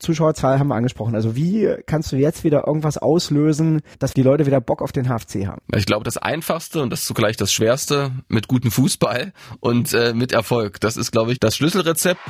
[0.00, 1.14] Zuschauerzahl haben wir angesprochen.
[1.14, 5.06] Also wie kannst du jetzt wieder irgendwas auslösen, dass die Leute wieder Bock auf den
[5.06, 5.60] HFC haben?
[5.74, 10.12] Ich glaube, das Einfachste und das ist zugleich das Schwerste mit gutem Fußball und äh,
[10.12, 10.80] mit Erfolg.
[10.80, 12.20] Das ist, glaube ich, das Schlüsselrezept.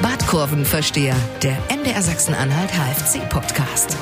[0.00, 3.96] Badkurvenversteher, der MDR Sachsen-Anhalt HFC-Podcast.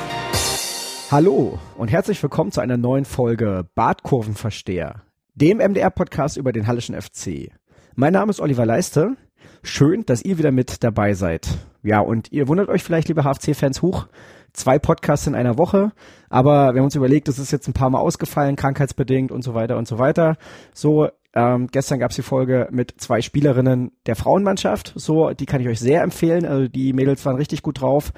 [1.11, 5.03] Hallo und herzlich willkommen zu einer neuen Folge Badkurvenversteher,
[5.35, 7.51] dem MDR-Podcast über den Hallischen FC.
[7.95, 9.17] Mein Name ist Oliver Leiste.
[9.65, 11.47] Schön, dass ihr wieder mit dabei seid.
[11.85, 14.09] Ja, und ihr wundert euch vielleicht, liebe HFC-Fans, hoch.
[14.53, 15.93] Zwei Podcasts in einer Woche,
[16.29, 19.55] aber wir haben uns überlegt, das ist jetzt ein paar Mal ausgefallen, krankheitsbedingt und so
[19.55, 20.37] weiter und so weiter.
[20.75, 24.93] So, ähm, gestern gab es die Folge mit zwei Spielerinnen der Frauenmannschaft.
[24.97, 26.45] So, die kann ich euch sehr empfehlen.
[26.45, 28.13] Also die Mädels waren richtig gut drauf.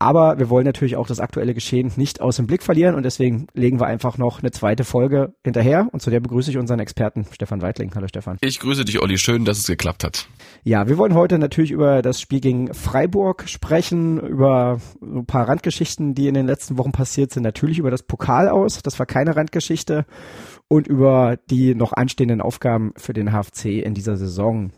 [0.00, 3.48] Aber wir wollen natürlich auch das aktuelle Geschehen nicht aus dem Blick verlieren und deswegen
[3.52, 7.26] legen wir einfach noch eine zweite Folge hinterher und zu der begrüße ich unseren Experten
[7.32, 7.92] Stefan Weitling.
[7.96, 8.38] Hallo Stefan.
[8.40, 9.18] Ich grüße dich, Olli.
[9.18, 10.28] Schön, dass es geklappt hat.
[10.62, 16.14] Ja, wir wollen heute natürlich über das Spiel gegen Freiburg sprechen, über ein paar Randgeschichten,
[16.14, 17.42] die in den letzten Wochen passiert sind.
[17.42, 20.06] Natürlich über das Pokal aus, das war keine Randgeschichte
[20.68, 24.70] und über die noch anstehenden Aufgaben für den HFC in dieser Saison.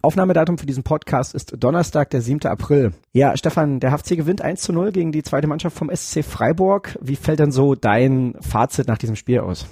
[0.00, 2.46] Aufnahmedatum für diesen Podcast ist Donnerstag, der 7.
[2.46, 2.92] April.
[3.12, 6.98] Ja, Stefan, der HFC gewinnt 1 zu 0 gegen die zweite Mannschaft vom SC Freiburg.
[7.00, 9.66] Wie fällt denn so dein Fazit nach diesem Spiel aus?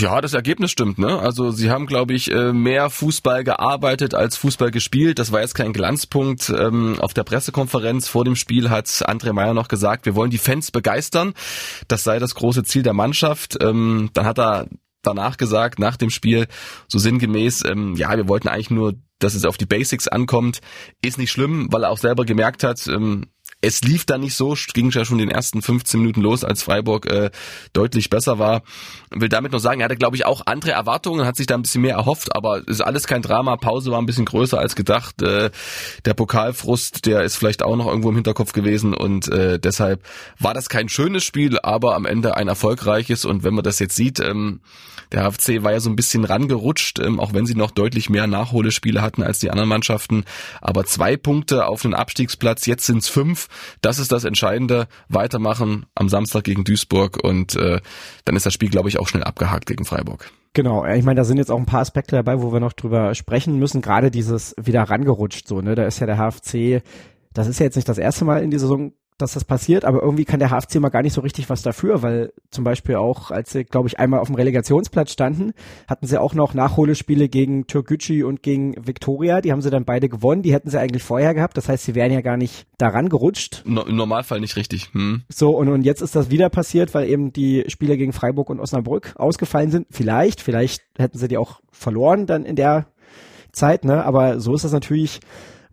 [0.00, 1.18] Ja, das Ergebnis stimmt, ne?
[1.18, 5.18] Also sie haben, glaube ich, äh, mehr Fußball gearbeitet als Fußball gespielt.
[5.18, 6.48] Das war jetzt kein Glanzpunkt.
[6.50, 10.38] Ähm, auf der Pressekonferenz vor dem Spiel hat André Meyer noch gesagt, wir wollen die
[10.38, 11.34] Fans begeistern.
[11.88, 13.58] Das sei das große Ziel der Mannschaft.
[13.62, 14.66] Ähm, dann hat er
[15.02, 16.46] danach gesagt, nach dem Spiel,
[16.88, 20.60] so sinngemäß, ähm, ja, wir wollten eigentlich nur dass es auf die Basics ankommt,
[21.02, 23.26] ist nicht schlimm, weil er auch selber gemerkt hat, ähm,
[23.64, 27.06] es lief da nicht so, ging ja schon den ersten 15 Minuten los, als Freiburg
[27.06, 27.30] äh,
[27.72, 28.62] deutlich besser war.
[29.10, 31.62] Will damit nur sagen, er hatte, glaube ich, auch andere Erwartungen, hat sich da ein
[31.62, 33.56] bisschen mehr erhofft, aber ist alles kein Drama.
[33.56, 35.22] Pause war ein bisschen größer als gedacht.
[35.22, 35.50] Äh,
[36.04, 40.02] der Pokalfrust, der ist vielleicht auch noch irgendwo im Hinterkopf gewesen und äh, deshalb
[40.40, 43.24] war das kein schönes Spiel, aber am Ende ein erfolgreiches.
[43.24, 44.60] Und wenn man das jetzt sieht, ähm,
[45.12, 48.26] der HFC war ja so ein bisschen rangerutscht, ähm, auch wenn sie noch deutlich mehr
[48.26, 50.24] Nachholespiele hatten als die anderen Mannschaften.
[50.60, 53.48] Aber zwei Punkte auf den Abstiegsplatz, jetzt sind es fünf.
[53.80, 54.86] Das ist das Entscheidende.
[55.08, 57.80] Weitermachen am Samstag gegen Duisburg und äh,
[58.24, 60.30] dann ist das Spiel, glaube ich, auch schnell abgehakt gegen Freiburg.
[60.54, 63.14] Genau, ich meine, da sind jetzt auch ein paar Aspekte dabei, wo wir noch drüber
[63.14, 63.80] sprechen müssen.
[63.80, 65.74] Gerade dieses wieder rangerutscht so, ne?
[65.74, 66.82] Da ist ja der HFC,
[67.32, 70.02] das ist ja jetzt nicht das erste Mal in dieser Saison dass das passiert, aber
[70.02, 73.30] irgendwie kann der HFC mal gar nicht so richtig was dafür, weil zum Beispiel auch,
[73.30, 75.52] als sie, glaube ich, einmal auf dem Relegationsplatz standen,
[75.88, 80.08] hatten sie auch noch Nachholespiele gegen Türkgücü und gegen Viktoria, die haben sie dann beide
[80.08, 83.08] gewonnen, die hätten sie eigentlich vorher gehabt, das heißt, sie wären ja gar nicht daran
[83.08, 83.62] gerutscht.
[83.64, 84.90] No, Im Normalfall nicht richtig.
[84.92, 85.22] Hm.
[85.28, 88.60] So, und, und jetzt ist das wieder passiert, weil eben die Spiele gegen Freiburg und
[88.60, 89.86] Osnabrück ausgefallen sind.
[89.90, 92.86] Vielleicht, vielleicht hätten sie die auch verloren dann in der
[93.52, 95.20] Zeit, ne, aber so ist das natürlich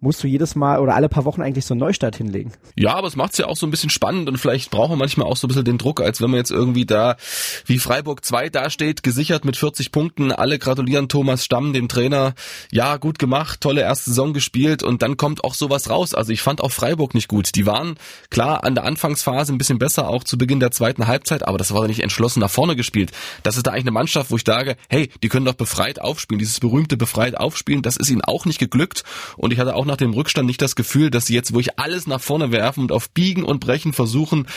[0.02, 2.52] musst du jedes Mal oder alle paar Wochen eigentlich so einen Neustart hinlegen.
[2.76, 5.28] Ja, aber es macht's ja auch so ein bisschen spannend und vielleicht braucht man manchmal
[5.28, 7.18] auch so ein bisschen den Druck, als wenn man jetzt irgendwie da
[7.66, 10.32] wie Freiburg 2 dasteht, gesichert mit 40 Punkten.
[10.32, 12.34] Alle gratulieren Thomas Stamm, dem Trainer.
[12.72, 16.14] Ja, gut gemacht, tolle erste Saison gespielt und dann kommt auch sowas raus.
[16.14, 17.56] Also ich fand auch Freiburg nicht gut.
[17.56, 17.96] Die waren
[18.30, 21.74] klar an der Anfangsphase ein bisschen besser, auch zu Beginn der zweiten Halbzeit, aber das
[21.74, 23.12] war nicht entschlossen nach vorne gespielt.
[23.44, 26.40] Das ist da eigentlich eine Mannschaft, wo ich sage, hey, die können doch befreit aufspielen.
[26.40, 29.04] Dieses berühmte befreit aufspielen, das ist ihnen auch nicht geglückt
[29.38, 32.08] und ich hatte auch nach dem Rückstand nicht das Gefühl, dass sie jetzt wirklich alles
[32.08, 34.48] nach vorne werfen und auf Biegen und Brechen versuchen,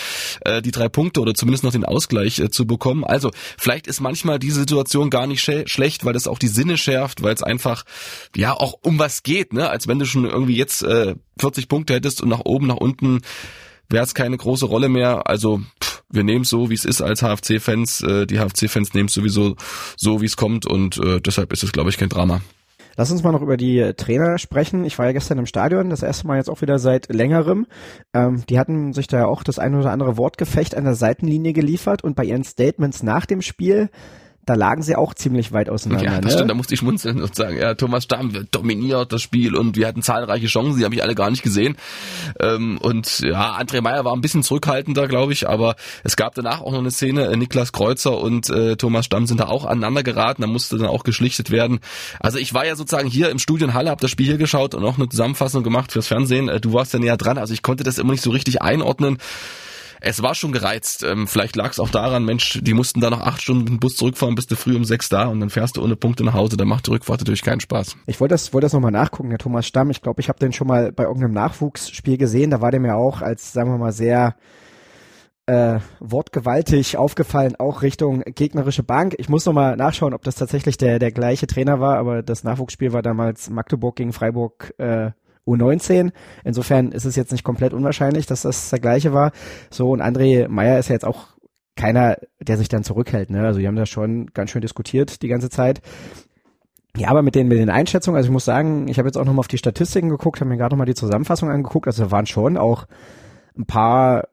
[0.43, 3.05] äh, die drei Punkte oder zumindest noch den Ausgleich äh, zu bekommen.
[3.05, 7.23] Also vielleicht ist manchmal die Situation gar nicht schlecht, weil das auch die Sinne schärft,
[7.23, 7.85] weil es einfach
[8.37, 9.69] ja auch um was geht, ne?
[9.69, 13.23] Als wenn du schon irgendwie jetzt äh, 40 Punkte hättest und nach oben, nach unten
[13.89, 15.27] wäre es keine große Rolle mehr.
[15.27, 18.03] Also pff, wir nehmen es so, wie es ist als HFC-Fans.
[18.03, 19.57] Äh, die HFC-Fans nehmen es sowieso
[19.97, 22.43] so, wie es kommt und äh, deshalb ist es, glaube ich, kein Drama.
[22.97, 24.85] Lass uns mal noch über die Trainer sprechen.
[24.85, 27.67] Ich war ja gestern im Stadion, das erste Mal jetzt auch wieder seit längerem.
[28.13, 31.53] Ähm, die hatten sich da ja auch das ein oder andere Wortgefecht an der Seitenlinie
[31.53, 33.91] geliefert und bei ihren Statements nach dem Spiel
[34.45, 36.05] da lagen sie auch ziemlich weit auseinander.
[36.05, 36.31] Ja, das ne?
[36.33, 39.87] stimmt, da musste ich schmunzeln und sagen, ja, Thomas Stamm dominiert das Spiel und wir
[39.87, 41.77] hatten zahlreiche Chancen, die habe ich alle gar nicht gesehen.
[42.41, 46.61] Ähm, und ja, André Meyer war ein bisschen zurückhaltender, glaube ich, aber es gab danach
[46.61, 50.03] auch noch eine Szene, äh, Niklas Kreuzer und äh, Thomas Stamm sind da auch aneinander
[50.03, 51.79] geraten, da musste dann auch geschlichtet werden.
[52.19, 54.75] Also ich war ja sozusagen hier im Studio in Halle, habe das Spiel hier geschaut
[54.75, 56.49] und auch eine Zusammenfassung gemacht fürs Fernsehen.
[56.49, 59.19] Äh, du warst ja näher dran, also ich konnte das immer nicht so richtig einordnen
[60.05, 61.05] es war schon gereizt.
[61.05, 63.81] Ähm, vielleicht lag es auch daran, Mensch, die mussten da noch acht Stunden mit dem
[63.81, 66.35] Bus zurückfahren, bist du früh um sechs da und dann fährst du ohne Punkte nach
[66.35, 66.57] Hause.
[66.57, 67.97] Da macht die Rückfahrt natürlich keinen Spaß.
[68.07, 69.91] Ich wollte das, wollte das nochmal nachgucken, der Thomas Stamm.
[69.91, 72.51] Ich glaube, ich habe den schon mal bei irgendeinem Nachwuchsspiel gesehen.
[72.51, 74.35] Da war der mir auch als, sagen wir mal, sehr
[75.47, 79.15] äh, wortgewaltig aufgefallen, auch Richtung gegnerische Bank.
[79.19, 82.93] Ich muss nochmal nachschauen, ob das tatsächlich der, der gleiche Trainer war, aber das Nachwuchsspiel
[82.93, 85.11] war damals Magdeburg gegen Freiburg äh,
[85.47, 86.13] U19.
[86.45, 89.33] Insofern ist es jetzt nicht komplett unwahrscheinlich, dass das der gleiche war.
[89.71, 91.29] So, und André Meyer ist ja jetzt auch
[91.77, 93.31] keiner, der sich dann zurückhält.
[93.31, 93.45] Ne?
[93.45, 95.81] Also die haben da schon ganz schön diskutiert die ganze Zeit.
[96.97, 99.25] Ja, aber mit den, mit den Einschätzungen, also ich muss sagen, ich habe jetzt auch
[99.25, 102.27] nochmal auf die Statistiken geguckt, habe mir gerade nochmal die Zusammenfassung angeguckt, also da waren
[102.27, 102.87] schon auch
[103.57, 104.29] ein paar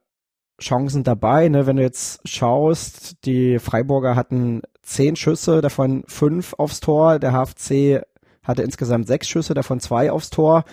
[0.59, 1.67] Chancen dabei, ne?
[1.67, 8.01] wenn du jetzt schaust, die Freiburger hatten zehn Schüsse, davon fünf aufs Tor, der HFC
[8.43, 10.65] hatte insgesamt sechs Schüsse, davon zwei aufs Tor.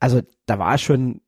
[0.00, 1.20] Also da war schon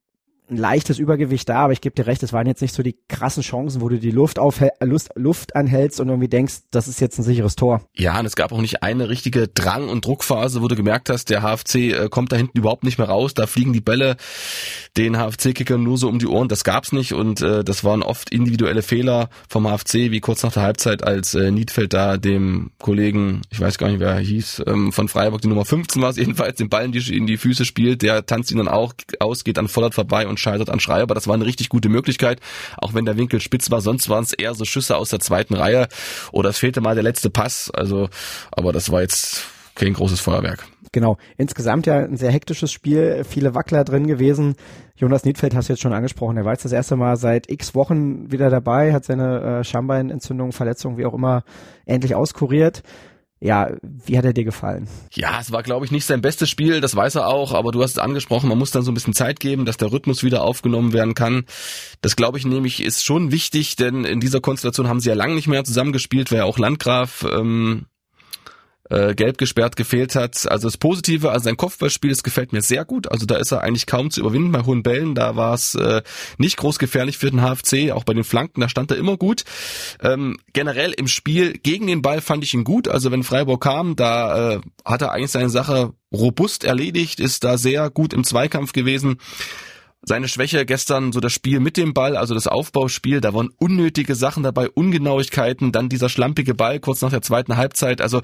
[0.50, 2.96] ein leichtes Übergewicht da, aber ich gebe dir recht, es waren jetzt nicht so die
[3.08, 7.00] krassen Chancen, wo du die Luft, auf, Luft, Luft anhältst und irgendwie denkst, das ist
[7.00, 7.82] jetzt ein sicheres Tor.
[7.94, 11.30] Ja, und es gab auch nicht eine richtige Drang- und Druckphase, wo du gemerkt hast,
[11.30, 14.16] der HFC äh, kommt da hinten überhaupt nicht mehr raus, da fliegen die Bälle
[14.96, 18.30] den HFC-Kickern nur so um die Ohren, das gab's nicht und äh, das waren oft
[18.30, 23.42] individuelle Fehler vom HFC, wie kurz nach der Halbzeit, als äh, Niedfeld da dem Kollegen,
[23.50, 26.16] ich weiß gar nicht, wer er hieß, ähm, von Freiburg, die Nummer 15 war es
[26.20, 29.44] jedenfalls, den Ball in die, in die Füße spielt, der tanzt ihn dann auch aus,
[29.44, 31.14] geht an Vollert vorbei und scheitert an Schreiber.
[31.14, 32.40] Das war eine richtig gute Möglichkeit,
[32.78, 33.80] auch wenn der Winkel spitz war.
[33.80, 35.88] Sonst waren es eher so Schüsse aus der zweiten Reihe
[36.32, 37.70] oder es fehlte mal der letzte Pass.
[37.72, 38.08] Also,
[38.50, 39.44] aber das war jetzt
[39.74, 40.66] kein großes Feuerwerk.
[40.92, 41.18] Genau.
[41.36, 44.56] Insgesamt ja ein sehr hektisches Spiel, viele Wackler drin gewesen.
[44.96, 46.36] Jonas Niedfeld hast du jetzt schon angesprochen.
[46.36, 50.52] Er war jetzt das erste Mal seit x Wochen wieder dabei, hat seine äh, Schambeinentzündung,
[50.52, 51.44] Verletzung, wie auch immer,
[51.86, 52.82] endlich auskuriert.
[53.42, 54.86] Ja, wie hat er dir gefallen?
[55.12, 57.82] Ja, es war, glaube ich, nicht sein bestes Spiel, das weiß er auch, aber du
[57.82, 60.42] hast es angesprochen, man muss dann so ein bisschen Zeit geben, dass der Rhythmus wieder
[60.42, 61.44] aufgenommen werden kann.
[62.02, 65.34] Das, glaube ich, nämlich ist schon wichtig, denn in dieser Konstellation haben sie ja lange
[65.34, 67.86] nicht mehr zusammengespielt, wer auch Landgraf ähm,
[68.90, 70.50] äh, gelb gesperrt gefehlt hat.
[70.50, 73.10] Also das Positive, also sein Kopfballspiel, das gefällt mir sehr gut.
[73.10, 75.14] Also da ist er eigentlich kaum zu überwinden bei hohen Bällen.
[75.14, 76.02] Da war es äh,
[76.38, 79.44] nicht groß gefährlich für den HFC, auch bei den Flanken, da stand er immer gut.
[80.02, 82.88] Ähm, generell im Spiel gegen den Ball fand ich ihn gut.
[82.88, 87.56] Also wenn Freiburg kam, da äh, hat er eigentlich seine Sache robust erledigt, ist da
[87.56, 89.18] sehr gut im Zweikampf gewesen
[90.10, 94.16] seine Schwäche gestern so das Spiel mit dem Ball, also das Aufbauspiel, da waren unnötige
[94.16, 98.20] Sachen dabei, Ungenauigkeiten, dann dieser schlampige Ball kurz nach der zweiten Halbzeit, also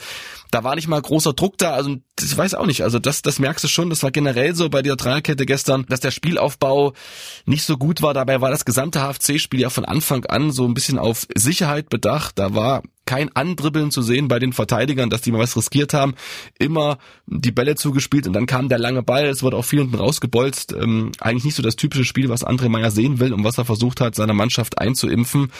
[0.50, 3.38] da war nicht mal großer Druck da, also das weiß auch nicht, also das, das
[3.38, 6.92] merkst du schon, das war generell so bei der Dreierkette gestern, dass der Spielaufbau
[7.44, 10.74] nicht so gut war, dabei war das gesamte HFC-Spiel ja von Anfang an so ein
[10.74, 15.32] bisschen auf Sicherheit bedacht, da war kein Andribbeln zu sehen bei den Verteidigern, dass die
[15.32, 16.14] mal was riskiert haben.
[16.58, 19.26] Immer die Bälle zugespielt und dann kam der lange Ball.
[19.26, 20.72] Es wurde auch viel hinten rausgebolzt.
[20.72, 23.64] Ähm, eigentlich nicht so das typische Spiel, was André Meyer sehen will und was er
[23.64, 25.50] versucht hat, seiner Mannschaft einzuimpfen.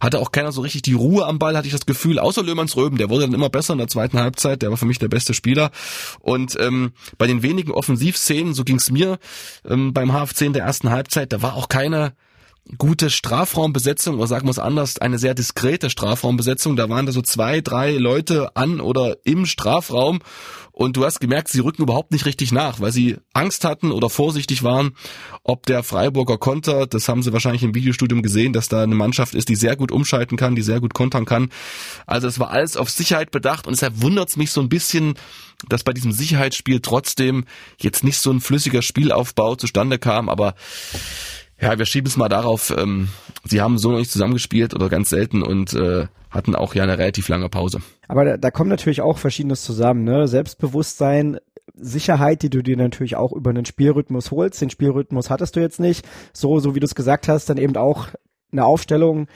[0.00, 2.76] Hatte auch keiner so richtig die Ruhe am Ball, hatte ich das Gefühl, außer Löhmanns
[2.76, 2.98] Röben.
[2.98, 4.62] Der wurde dann immer besser in der zweiten Halbzeit.
[4.62, 5.70] Der war für mich der beste Spieler.
[6.20, 9.18] Und ähm, bei den wenigen Offensivszenen, so ging's mir
[9.68, 12.12] ähm, beim HFC in der ersten Halbzeit, da war auch keine
[12.78, 16.76] gute Strafraumbesetzung oder sagen wir es anders, eine sehr diskrete Strafraumbesetzung.
[16.76, 20.20] Da waren da so zwei, drei Leute an oder im Strafraum
[20.72, 24.10] und du hast gemerkt, sie rücken überhaupt nicht richtig nach, weil sie Angst hatten oder
[24.10, 24.96] vorsichtig waren,
[25.42, 29.34] ob der Freiburger Konter, das haben sie wahrscheinlich im Videostudium gesehen, dass da eine Mannschaft
[29.34, 31.50] ist, die sehr gut umschalten kann, die sehr gut kontern kann.
[32.06, 35.14] Also es war alles auf Sicherheit bedacht und deshalb wundert es mich so ein bisschen,
[35.68, 37.44] dass bei diesem Sicherheitsspiel trotzdem
[37.80, 40.54] jetzt nicht so ein flüssiger Spielaufbau zustande kam, aber
[41.60, 43.08] ja, wir schieben es mal darauf, ähm,
[43.44, 46.98] sie haben so noch nicht zusammengespielt oder ganz selten und äh, hatten auch ja eine
[46.98, 47.80] relativ lange Pause.
[48.08, 50.28] Aber da, da kommt natürlich auch Verschiedenes zusammen, ne?
[50.28, 51.38] Selbstbewusstsein,
[51.74, 54.60] Sicherheit, die du dir natürlich auch über einen Spielrhythmus holst.
[54.60, 56.06] Den Spielrhythmus hattest du jetzt nicht.
[56.32, 58.08] So, so wie du es gesagt hast, dann eben auch
[58.52, 59.26] eine Aufstellung,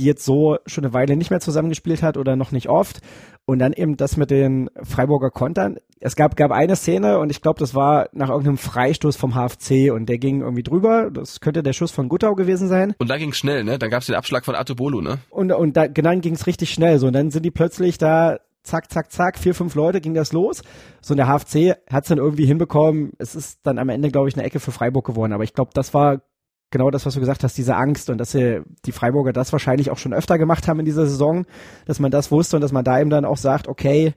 [0.00, 3.00] die jetzt so schon eine Weile nicht mehr zusammengespielt hat oder noch nicht oft.
[3.44, 5.76] Und dann eben das mit den Freiburger Kontern.
[6.00, 9.92] Es gab, gab eine Szene und ich glaube, das war nach irgendeinem Freistoß vom HFC
[9.92, 11.10] und der ging irgendwie drüber.
[11.10, 12.94] Das könnte der Schuss von Guttau gewesen sein.
[12.98, 13.78] Und dann ging schnell, ne?
[13.78, 15.18] Dann gab es den Abschlag von Atobolu, ne?
[15.30, 16.98] Und, und da, genau, dann ging es richtig schnell.
[16.98, 20.32] So, und dann sind die plötzlich da zack, zack, zack, vier, fünf Leute ging das
[20.32, 20.62] los.
[21.02, 23.12] So, und der HFC hat es dann irgendwie hinbekommen.
[23.18, 25.32] Es ist dann am Ende, glaube ich, eine Ecke für Freiburg geworden.
[25.32, 26.20] Aber ich glaube, das war
[26.70, 29.90] genau das, was du gesagt hast, diese Angst und dass sie, die Freiburger das wahrscheinlich
[29.90, 31.46] auch schon öfter gemacht haben in dieser Saison,
[31.86, 34.14] dass man das wusste und dass man da eben dann auch sagt, okay,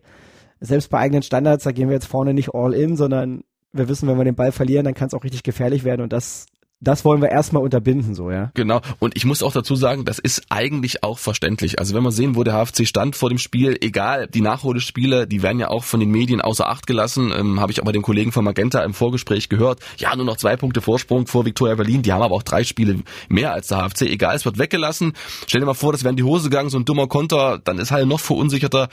[0.59, 3.43] selbst bei eigenen Standards, da gehen wir jetzt vorne nicht all in, sondern
[3.73, 6.13] wir wissen, wenn wir den Ball verlieren, dann kann es auch richtig gefährlich werden und
[6.13, 6.45] das
[6.83, 8.51] das wollen wir erstmal unterbinden, so, ja.
[8.53, 8.81] Genau.
[8.99, 11.79] Und ich muss auch dazu sagen, das ist eigentlich auch verständlich.
[11.79, 15.41] Also wenn wir sehen, wo der HFC stand vor dem Spiel, egal, die Nachholspiele, die
[15.41, 18.01] werden ja auch von den Medien außer Acht gelassen, ähm, habe ich auch bei den
[18.01, 19.79] Kollegen von Magenta im Vorgespräch gehört.
[19.97, 22.99] Ja, nur noch zwei Punkte Vorsprung vor Viktoria Berlin, die haben aber auch drei Spiele
[23.29, 24.01] mehr als der HFC.
[24.03, 25.13] Egal, es wird weggelassen.
[25.47, 27.79] Stell dir mal vor, das wäre in die Hose gegangen, so ein dummer Konter, dann
[27.79, 28.89] ist halt noch verunsicherter,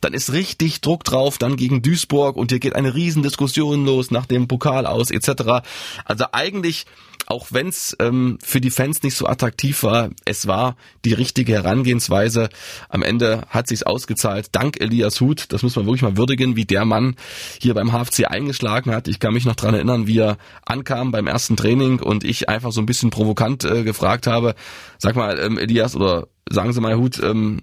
[0.00, 4.26] dann ist richtig Druck drauf, dann gegen Duisburg und hier geht eine Riesendiskussion los nach
[4.26, 5.62] dem Pokal aus, etc.
[6.04, 6.86] Also eigentlich
[7.26, 11.52] auch wenn es ähm, für die Fans nicht so attraktiv war, es war die richtige
[11.52, 12.48] Herangehensweise.
[12.88, 14.48] Am Ende hat sich's ausgezahlt.
[14.52, 17.16] Dank Elias Huth, das muss man wirklich mal würdigen, wie der Mann
[17.60, 19.08] hier beim HFC eingeschlagen hat.
[19.08, 22.72] Ich kann mich noch dran erinnern, wie er ankam beim ersten Training und ich einfach
[22.72, 24.54] so ein bisschen provokant äh, gefragt habe,
[24.98, 27.62] sag mal, ähm, Elias, oder sagen Sie mal, Huth, ähm,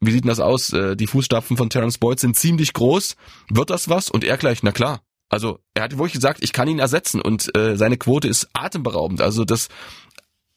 [0.00, 0.72] wie sieht denn das aus?
[0.72, 3.16] Äh, die Fußstapfen von Terence Boyd sind ziemlich groß.
[3.50, 4.10] Wird das was?
[4.10, 5.00] Und er gleich, na klar.
[5.32, 9.22] Also er hat wirklich gesagt, ich kann ihn ersetzen und äh, seine Quote ist atemberaubend.
[9.22, 9.68] Also das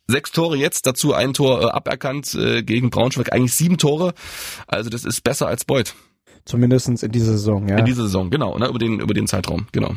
[0.05, 4.13] sechs Tore jetzt, dazu ein Tor äh, aberkannt äh, gegen Braunschweig, eigentlich sieben Tore.
[4.67, 5.96] Also das ist besser als Boyd.
[6.44, 7.77] Zumindestens in dieser Saison, ja.
[7.77, 9.96] In dieser Saison, genau, ne, über den über den Zeitraum, genau.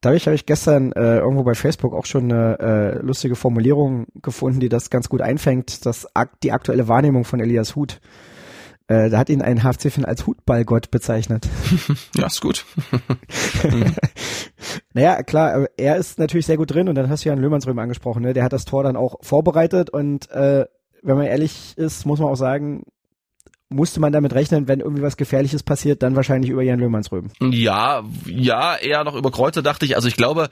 [0.00, 4.60] Da habe ich, gestern äh, irgendwo bei Facebook auch schon eine äh, lustige Formulierung gefunden,
[4.60, 6.06] die das ganz gut einfängt, dass
[6.42, 8.00] die aktuelle Wahrnehmung von Elias Huth
[8.90, 11.48] da hat ihn ein HFC-Fan als Hutballgott bezeichnet.
[12.16, 12.64] ja, ist gut.
[14.94, 17.78] naja, klar, er ist natürlich sehr gut drin und dann hast du ja einen Löhmannsröhm
[17.78, 18.32] angesprochen, ne?
[18.32, 20.66] Der hat das Tor dann auch vorbereitet und äh,
[21.02, 22.82] wenn man ehrlich ist, muss man auch sagen,
[23.68, 27.30] musste man damit rechnen, wenn irgendwie was Gefährliches passiert, dann wahrscheinlich über Jan Löhmannsröben.
[27.40, 29.94] Ja, ja, eher noch über Kreuzer dachte ich.
[29.94, 30.48] Also ich glaube,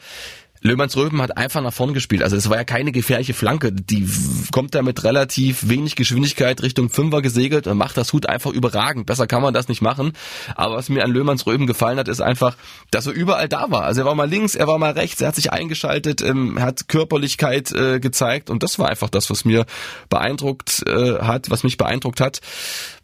[0.60, 2.22] Löhmanns Röben hat einfach nach vorn gespielt.
[2.22, 3.72] Also es war ja keine gefährliche Flanke.
[3.72, 4.08] Die
[4.50, 9.06] kommt da mit relativ wenig Geschwindigkeit Richtung Fünfer gesegelt und macht das Hut einfach überragend.
[9.06, 10.12] Besser kann man das nicht machen.
[10.54, 12.56] Aber was mir an Löhmanns Röben gefallen hat, ist einfach,
[12.90, 13.84] dass er überall da war.
[13.84, 16.88] Also er war mal links, er war mal rechts, er hat sich eingeschaltet, ähm, hat
[16.88, 19.66] Körperlichkeit äh, gezeigt und das war einfach das, was mir
[20.08, 22.40] beeindruckt äh, hat, was mich beeindruckt hat,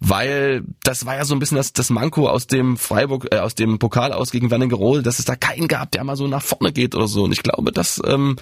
[0.01, 3.55] weil das war ja so ein bisschen das, das Manko aus dem Freiburg, äh, aus
[3.55, 6.73] dem Pokal aus gegen Wernigerode, dass es da keinen gab, der mal so nach vorne
[6.73, 7.25] geht oder so.
[7.25, 8.37] Und ich glaube, das ähm,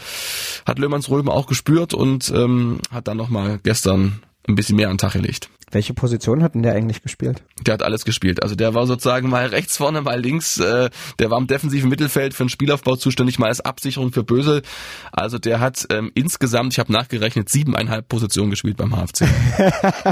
[0.64, 4.94] hat Löhmanns Röben auch gespürt und ähm, hat dann nochmal gestern ein bisschen mehr an
[4.94, 5.50] den Tag gelegt.
[5.71, 7.42] Welche Position hat denn der eigentlich gespielt?
[7.66, 8.42] Der hat alles gespielt.
[8.42, 10.59] Also der war sozusagen mal rechts vorne, mal links.
[10.59, 14.62] Äh, der war im defensiven Mittelfeld für den Spielaufbau zuständig, mal als Absicherung für Bösel.
[15.12, 19.26] Also der hat ähm, insgesamt, ich habe nachgerechnet, siebeneinhalb Positionen gespielt beim HFC.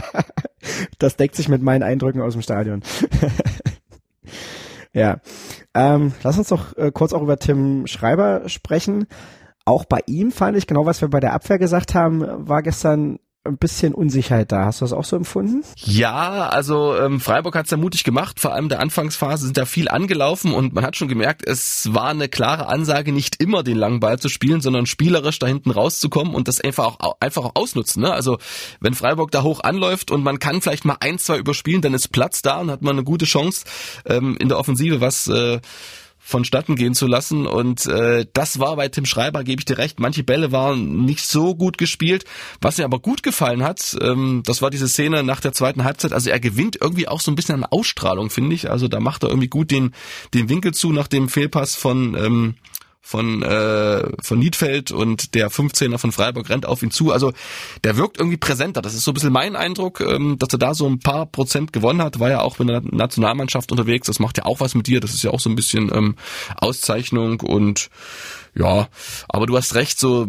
[0.98, 2.82] das deckt sich mit meinen Eindrücken aus dem Stadion.
[4.92, 5.18] ja.
[5.74, 9.06] Ähm, lass uns doch äh, kurz auch über Tim Schreiber sprechen.
[9.64, 13.18] Auch bei ihm fand ich, genau was wir bei der Abwehr gesagt haben, war gestern
[13.44, 14.66] ein bisschen Unsicherheit da.
[14.66, 15.64] Hast du das auch so empfunden?
[15.76, 18.38] Ja, also ähm, Freiburg hat es ja mutig gemacht.
[18.38, 22.08] Vor allem der Anfangsphase sind da viel angelaufen und man hat schon gemerkt, es war
[22.08, 26.34] eine klare Ansage, nicht immer den langen Ball zu spielen, sondern spielerisch da hinten rauszukommen
[26.34, 28.02] und das einfach auch einfach auch ausnutzen.
[28.02, 28.12] Ne?
[28.12, 28.36] Also
[28.80, 32.08] wenn Freiburg da hoch anläuft und man kann vielleicht mal ein, zwei überspielen, dann ist
[32.08, 33.64] Platz da und hat man eine gute Chance
[34.04, 35.60] ähm, in der Offensive was äh,
[36.30, 37.46] vonstatten gehen zu lassen.
[37.46, 40.00] Und äh, das war bei Tim Schreiber, gebe ich dir recht.
[40.00, 42.24] Manche Bälle waren nicht so gut gespielt.
[42.60, 46.12] Was mir aber gut gefallen hat, ähm, das war diese Szene nach der zweiten Halbzeit.
[46.12, 48.70] Also er gewinnt irgendwie auch so ein bisschen an Ausstrahlung, finde ich.
[48.70, 49.92] Also da macht er irgendwie gut den,
[50.32, 52.54] den Winkel zu nach dem Fehlpass von ähm,
[53.00, 57.12] von, äh, von Niedfeld und der 15er von Freiburg rennt auf ihn zu.
[57.12, 57.32] Also
[57.82, 58.82] der wirkt irgendwie präsenter.
[58.82, 61.72] Das ist so ein bisschen mein Eindruck, ähm, dass er da so ein paar Prozent
[61.72, 62.20] gewonnen hat.
[62.20, 64.06] War ja auch mit der Nationalmannschaft unterwegs.
[64.06, 65.00] Das macht ja auch was mit dir.
[65.00, 66.16] Das ist ja auch so ein bisschen ähm,
[66.56, 67.88] Auszeichnung und
[68.54, 68.88] ja,
[69.28, 70.26] aber du hast recht, so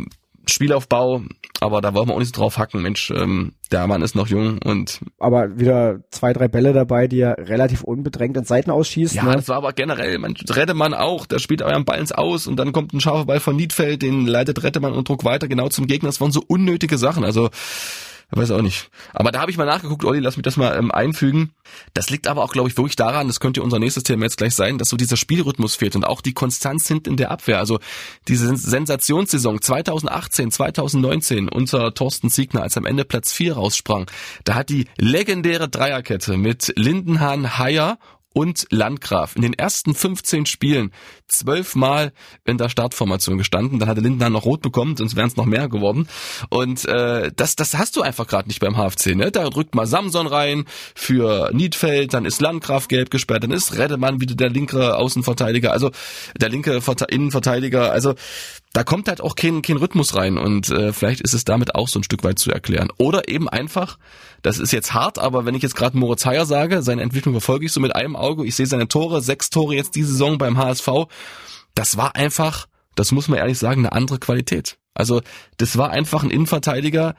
[0.52, 1.24] Spielaufbau,
[1.60, 2.82] aber da wollen wir auch nicht so drauf hacken.
[2.82, 5.00] Mensch, ähm, der Mann ist noch jung und.
[5.20, 9.16] Aber wieder zwei, drei Bälle dabei, die er relativ unbedrängt in Seiten ausschießt.
[9.16, 9.36] Ja, ne?
[9.36, 12.72] das war aber generell, man, Rettemann auch, der spielt euren Ball ins Aus und dann
[12.72, 16.10] kommt ein scharfer Ball von Niedfeld, den leitet Rettemann und Druck weiter genau zum Gegner.
[16.10, 17.24] Das waren so unnötige Sachen.
[17.24, 17.50] Also
[18.32, 18.90] weiß auch nicht.
[19.14, 21.54] Aber da habe ich mal nachgeguckt, Olli, lass mich das mal ähm, einfügen.
[21.94, 24.56] Das liegt aber auch, glaube ich, wirklich daran, das könnte unser nächstes Thema jetzt gleich
[24.56, 27.60] sein, dass so dieser Spielrhythmus fehlt und auch die Konstanz hinten in der Abwehr.
[27.60, 27.80] Also
[28.28, 34.10] diese Sensationssaison 2018, 2019 unter Thorsten Siegner, als am Ende Platz 4 raussprang,
[34.46, 37.98] da hat die legendäre Dreierkette mit Lindenhahn, Haier
[38.34, 40.92] und Landgraf in den ersten 15 Spielen
[41.28, 42.14] zwölfmal
[42.46, 43.80] in der Startformation gestanden.
[43.80, 46.08] Dann hatte Lindner noch rot bekommen, sonst wären es noch mehr geworden.
[46.50, 49.16] Und äh, das, das hast du einfach gerade nicht beim HFC.
[49.16, 49.32] Ne?
[49.32, 54.22] Da drückt mal Samson rein für Niedfeld, dann ist Landgraf gelb gesperrt, dann ist Redemann
[54.22, 55.92] wieder der linke Außenverteidiger, also
[56.40, 57.92] der linke Innenverteidiger.
[57.92, 58.16] Also
[58.74, 61.90] da kommt halt auch kein, kein Rhythmus rein und äh, vielleicht ist es damit auch
[61.90, 62.90] so ein Stück weit zu erklären.
[62.98, 63.98] Oder eben einfach,
[64.42, 67.66] das ist jetzt hart, aber wenn ich jetzt gerade Moritz Heyer sage, seine Entwicklung verfolge
[67.66, 70.58] ich so mit einem Auge, ich sehe seine Tore, sechs Tore jetzt diese Saison beim
[70.58, 70.88] HSV,
[71.76, 74.78] das war einfach, das muss man ehrlich sagen, eine andere Qualität.
[74.94, 75.22] Also
[75.58, 77.16] das war einfach ein Innenverteidiger,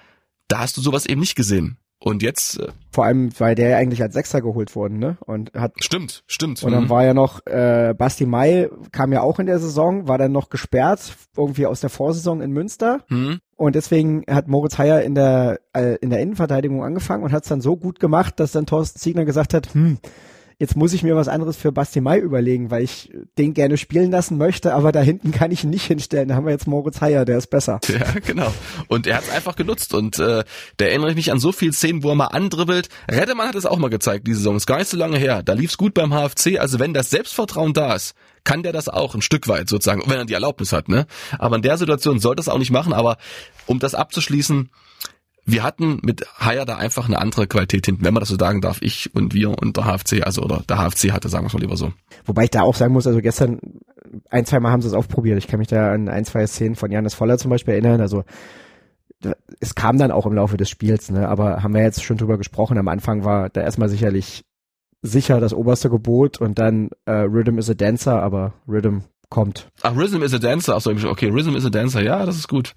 [0.49, 1.76] da hast du sowas eben nicht gesehen.
[2.04, 2.59] Und jetzt.
[2.59, 5.16] Äh, Vor allem, weil der ja eigentlich als Sechser geholt worden, ne?
[5.21, 5.73] Und hat.
[5.80, 6.62] Stimmt, stimmt.
[6.62, 6.90] Und dann mhm.
[6.90, 10.50] war ja noch, äh, Basti Mai kam ja auch in der Saison, war dann noch
[10.50, 13.04] gesperrt, irgendwie aus der Vorsaison in Münster.
[13.09, 13.38] Mhm.
[13.56, 17.49] Und deswegen hat Moritz Heyer in der, äh, in der Innenverteidigung angefangen und hat es
[17.49, 19.99] dann so gut gemacht, dass dann Thorsten Ziegner gesagt hat, hm,
[20.62, 24.12] jetzt muss ich mir was anderes für Basti Mai überlegen, weil ich den gerne spielen
[24.12, 26.28] lassen möchte, aber da hinten kann ich ihn nicht hinstellen.
[26.28, 27.81] Da haben wir jetzt Moritz Heyer, der ist besser.
[27.92, 28.54] Ja, genau.
[28.88, 30.45] Und er hat es einfach genutzt und äh,
[30.81, 32.88] erinnere ich mich an so viele Szenen, wo er mal andribbelt.
[33.11, 34.57] Redemann hat es auch mal gezeigt, diese Saison.
[34.57, 35.42] Ist gar nicht so lange her.
[35.42, 36.59] Da lief's gut beim HFC.
[36.59, 38.14] Also wenn das Selbstvertrauen da ist,
[38.45, 40.88] kann der das auch ein Stück weit sozusagen, wenn er die Erlaubnis hat.
[40.88, 41.07] Ne?
[41.38, 42.92] Aber in der Situation sollte es auch nicht machen.
[42.92, 43.19] Aber
[43.66, 44.71] um das abzuschließen,
[45.44, 48.61] wir hatten mit Haya da einfach eine andere Qualität hinten, wenn man das so sagen
[48.61, 48.78] darf.
[48.80, 51.61] Ich und wir und der HFC, also oder der HFC hatte, sagen wir es mal
[51.61, 51.92] lieber so.
[52.25, 53.61] Wobei ich da auch sagen muss, also gestern
[54.30, 55.38] ein, zwei Mal haben sie es aufprobiert.
[55.38, 58.00] Ich kann mich da an ein, zwei Szenen von Janis Voller zum Beispiel erinnern.
[58.00, 58.25] Also
[59.61, 61.28] es kam dann auch im Laufe des Spiels, ne?
[61.28, 62.78] aber haben wir jetzt schon drüber gesprochen.
[62.78, 64.44] Am Anfang war da erstmal sicherlich
[65.02, 69.68] sicher das oberste Gebot und dann äh, Rhythm is a Dancer, aber Rhythm kommt.
[69.82, 72.75] Ach, Rhythm is a Dancer, achso, okay, Rhythm is a Dancer, ja, das ist gut.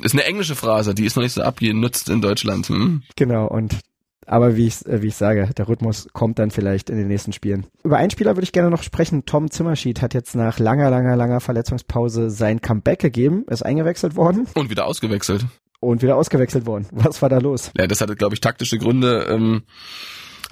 [0.00, 2.68] Ist eine englische Phrase, die ist noch nicht so abgenutzt in Deutschland.
[2.68, 3.02] Hm?
[3.16, 3.78] Genau, und
[4.26, 7.32] aber wie ich, äh, wie ich sage, der Rhythmus kommt dann vielleicht in den nächsten
[7.32, 7.66] Spielen.
[7.82, 9.24] Über einen Spieler würde ich gerne noch sprechen.
[9.26, 14.46] Tom Zimmerschied hat jetzt nach langer, langer, langer Verletzungspause sein Comeback gegeben, ist eingewechselt worden.
[14.54, 15.44] Und wieder ausgewechselt.
[15.80, 16.86] Und wieder ausgewechselt worden.
[16.92, 17.72] Was war da los?
[17.76, 19.26] Ja, das hatte, glaube ich, taktische Gründe.
[19.28, 19.62] Ähm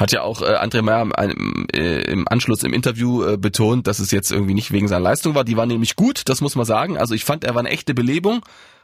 [0.00, 3.98] hat ja auch äh, André Meyer im, äh, im Anschluss im Interview äh, betont, dass
[3.98, 5.44] es jetzt irgendwie nicht wegen seiner Leistung war.
[5.44, 6.96] Die war nämlich gut, das muss man sagen.
[6.96, 8.40] Also ich fand, er war eine echte Belebung.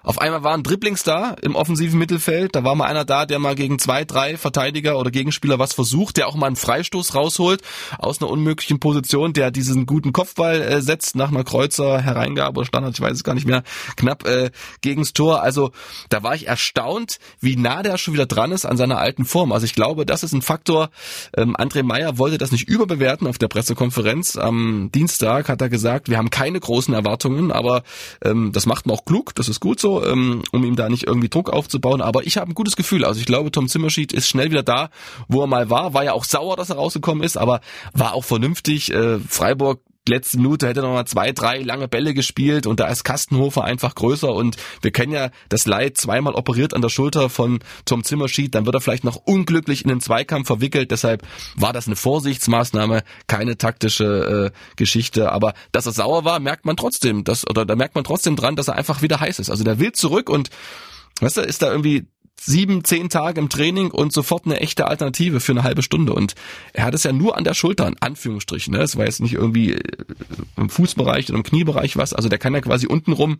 [0.06, 2.54] Auf einmal waren Dribblings da im offensiven Mittelfeld.
[2.54, 6.16] Da war mal einer da, der mal gegen zwei, drei Verteidiger oder Gegenspieler was versucht,
[6.16, 7.60] der auch mal einen Freistoß rausholt
[7.98, 12.66] aus einer unmöglichen Position, der diesen guten Kopfball äh, setzt nach einer Kreuzer, Hereingabe oder
[12.68, 13.64] Standard, ich weiß es gar nicht mehr,
[13.96, 15.42] knapp äh, gegens Tor.
[15.42, 15.72] Also
[16.08, 19.50] da war ich erstaunt, wie nah der schon wieder dran ist an seiner alten Form.
[19.50, 20.90] Also ich glaube, das ist ein Faktor.
[21.36, 24.36] Ähm, André Meyer wollte das nicht überbewerten auf der Pressekonferenz.
[24.36, 27.82] Am Dienstag hat er gesagt, wir haben keine großen Erwartungen, aber
[28.24, 31.04] ähm, das macht man auch klug, das ist gut so ähm, um ihm da nicht
[31.04, 32.00] irgendwie Druck aufzubauen.
[32.00, 33.04] Aber ich habe ein gutes Gefühl.
[33.04, 34.90] Also ich glaube, Tom Zimmerschied ist schnell wieder da,
[35.28, 35.94] wo er mal war.
[35.94, 37.60] War ja auch sauer, dass er rausgekommen ist, aber
[37.92, 38.92] war auch vernünftig.
[38.92, 42.88] Äh, Freiburg letzte Minute hätte er noch mal zwei, drei lange Bälle gespielt und da
[42.88, 47.30] ist Kastenhofer einfach größer und wir kennen ja das Leid zweimal operiert an der Schulter
[47.30, 51.72] von Tom Zimmerschied, dann wird er vielleicht noch unglücklich in den Zweikampf verwickelt, deshalb war
[51.72, 57.24] das eine Vorsichtsmaßnahme, keine taktische äh, Geschichte, aber dass er sauer war, merkt man trotzdem,
[57.24, 59.78] dass, oder da merkt man trotzdem dran, dass er einfach wieder heiß ist, also der
[59.78, 60.50] will zurück und
[61.20, 62.06] Weißt du, ist da irgendwie
[62.40, 66.12] sieben, zehn Tage im Training und sofort eine echte Alternative für eine halbe Stunde.
[66.12, 66.34] Und
[66.72, 68.74] er hat es ja nur an der Schulter, in Anführungsstrichen.
[68.74, 68.82] Ne?
[68.82, 69.80] Es war jetzt nicht irgendwie äh,
[70.56, 72.12] im Fußbereich oder im Kniebereich was.
[72.12, 73.38] Also der kann ja quasi untenrum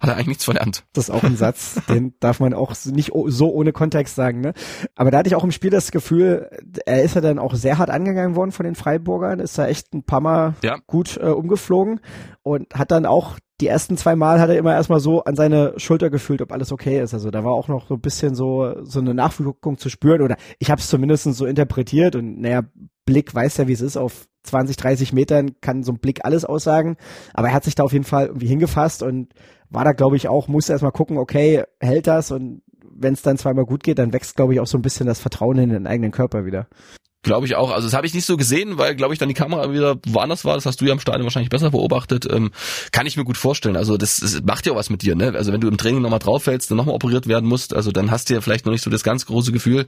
[0.00, 0.84] hat er eigentlich nichts verlernt.
[0.94, 4.40] Das ist auch ein Satz, den darf man auch nicht so ohne Kontext sagen.
[4.40, 4.54] Ne?
[4.96, 6.50] Aber da hatte ich auch im Spiel das Gefühl,
[6.86, 9.92] er ist ja dann auch sehr hart angegangen worden von den Freiburgern, ist da echt
[9.92, 10.78] ein paar Mal ja.
[10.86, 12.00] gut äh, umgeflogen
[12.42, 15.74] und hat dann auch die ersten zwei Mal hat er immer erstmal so an seine
[15.76, 17.14] Schulter gefühlt, ob alles okay ist.
[17.14, 20.36] Also da war auch noch so ein bisschen so so eine Nachwirkung zu spüren oder
[20.58, 22.62] ich habe es zumindest so interpretiert und naja,
[23.04, 26.44] Blick weiß ja, wie es ist auf 20, 30 Metern kann so ein Blick alles
[26.44, 26.96] aussagen,
[27.34, 29.34] aber er hat sich da auf jeden Fall irgendwie hingefasst und
[29.68, 33.38] war da, glaube ich, auch, musste erstmal gucken, okay, hält das und wenn es dann
[33.38, 35.86] zweimal gut geht, dann wächst, glaube ich, auch so ein bisschen das Vertrauen in den
[35.86, 36.66] eigenen Körper wieder.
[37.22, 37.70] Glaube ich auch.
[37.70, 40.46] Also das habe ich nicht so gesehen, weil, glaube ich, dann die Kamera wieder woanders
[40.46, 40.54] war.
[40.54, 42.26] Das hast du ja im Stadion wahrscheinlich besser beobachtet.
[42.30, 42.50] Ähm,
[42.92, 43.76] kann ich mir gut vorstellen.
[43.76, 45.14] Also das, das macht ja auch was mit dir.
[45.14, 45.34] Ne?
[45.34, 48.10] Also wenn du im Training nochmal drauf fällst, dann nochmal operiert werden musst, also dann
[48.10, 49.86] hast du ja vielleicht noch nicht so das ganz große Gefühl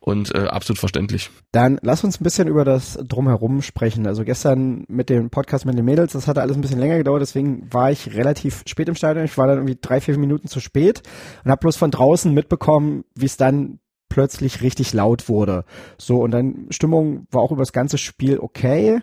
[0.00, 1.30] und äh, absolut verständlich.
[1.52, 4.06] Dann lass uns ein bisschen über das Drumherum sprechen.
[4.06, 7.22] Also gestern mit dem Podcast mit den Mädels, das hatte alles ein bisschen länger gedauert,
[7.22, 9.24] deswegen war ich relativ spät im Stadion.
[9.24, 11.02] Ich war dann irgendwie drei, vier Minuten zu spät
[11.44, 15.64] und habe bloß von draußen mitbekommen, wie es dann plötzlich richtig laut wurde.
[15.98, 19.00] So, und dann Stimmung war auch über das ganze Spiel okay.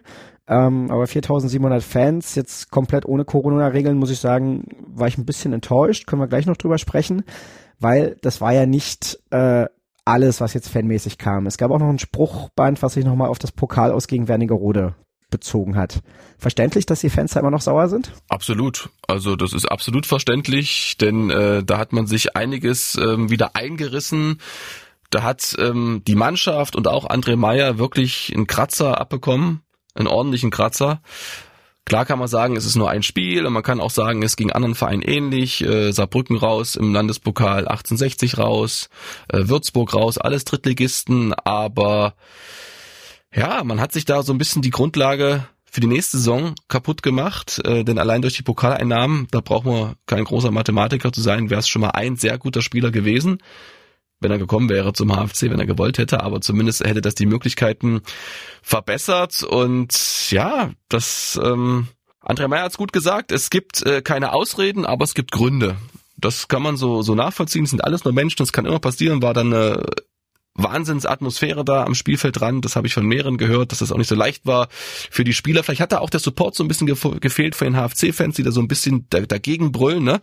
[0.48, 5.54] Ähm, aber 4700 Fans, jetzt komplett ohne Corona-Regeln, muss ich sagen, war ich ein bisschen
[5.54, 6.08] enttäuscht.
[6.08, 7.24] Können wir gleich noch drüber sprechen,
[7.80, 9.66] weil das war ja nicht äh,
[10.04, 11.46] alles, was jetzt fanmäßig kam.
[11.46, 14.96] Es gab auch noch ein Spruchband, was sich nochmal auf das Pokal aus gegen Wernigerode
[15.30, 16.02] bezogen hat.
[16.38, 18.12] Verständlich, dass die Fans da immer noch sauer sind?
[18.28, 18.90] Absolut.
[19.08, 24.40] Also das ist absolut verständlich, denn äh, da hat man sich einiges ähm, wieder eingerissen.
[25.12, 29.62] Da hat ähm, die Mannschaft und auch André Meyer wirklich einen Kratzer abbekommen,
[29.94, 31.02] einen ordentlichen Kratzer.
[31.86, 34.38] Klar kann man sagen, es ist nur ein Spiel und man kann auch sagen, es
[34.38, 35.66] ging anderen Vereinen ähnlich.
[35.66, 38.90] Äh, Saarbrücken raus im Landespokal 1860 raus,
[39.28, 42.16] äh, Würzburg raus, alles Drittligisten, aber
[43.34, 47.04] ja, man hat sich da so ein bisschen die Grundlage für die nächste Saison kaputt
[47.04, 51.50] gemacht, äh, denn allein durch die Pokaleinnahmen, da braucht man kein großer Mathematiker zu sein,
[51.50, 53.40] wäre es schon mal ein sehr guter Spieler gewesen
[54.22, 57.26] wenn er gekommen wäre zum HFC, wenn er gewollt hätte, aber zumindest hätte das die
[57.26, 58.02] Möglichkeiten
[58.62, 61.88] verbessert und ja, das ähm,
[62.24, 65.76] André Meyer hat's gut gesagt, es gibt äh, keine Ausreden, aber es gibt Gründe.
[66.18, 69.22] Das kann man so so nachvollziehen, es sind alles nur Menschen, das kann immer passieren,
[69.22, 69.84] war dann eine
[70.54, 72.62] Wahnsinnsatmosphäre da am Spielfeld dran.
[72.62, 75.34] Das habe ich von mehreren gehört, dass das auch nicht so leicht war für die
[75.34, 75.64] Spieler.
[75.64, 78.52] Vielleicht hat da auch der Support so ein bisschen gefehlt für den HFC-Fans, die da
[78.52, 80.22] so ein bisschen dagegen brüllen, ne?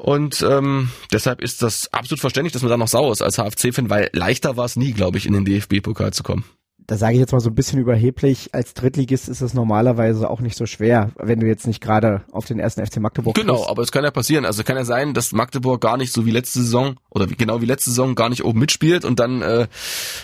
[0.00, 3.90] Und ähm, deshalb ist das absolut verständlich, dass man da noch sauer ist als HFC-Fan,
[3.90, 6.44] weil leichter war es nie, glaube ich, in den DFB-Pokal zu kommen
[6.90, 10.40] da sage ich jetzt mal so ein bisschen überheblich, als Drittligist ist es normalerweise auch
[10.40, 13.70] nicht so schwer, wenn du jetzt nicht gerade auf den ersten FC Magdeburg Genau, kriegst.
[13.70, 14.44] aber es kann ja passieren.
[14.44, 17.60] Also kann ja sein, dass Magdeburg gar nicht so wie letzte Saison oder wie, genau
[17.60, 19.68] wie letzte Saison gar nicht oben mitspielt und dann äh,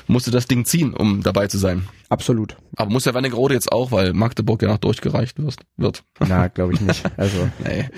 [0.09, 1.87] musst du das Ding ziehen, um dabei zu sein.
[2.09, 2.57] Absolut.
[2.75, 5.39] Aber muss ja Wernigerode jetzt auch, weil Magdeburg ja noch durchgereicht
[5.77, 6.03] wird.
[6.19, 7.05] Na, glaube ich nicht.
[7.17, 7.89] Also, nee.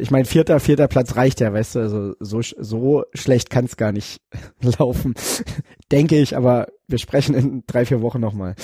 [0.00, 3.76] ich meine, vierter, vierter Platz reicht ja, weißt du, also so, so schlecht kann es
[3.76, 4.20] gar nicht
[4.78, 5.14] laufen.
[5.92, 8.54] Denke ich, aber wir sprechen in drei, vier Wochen nochmal.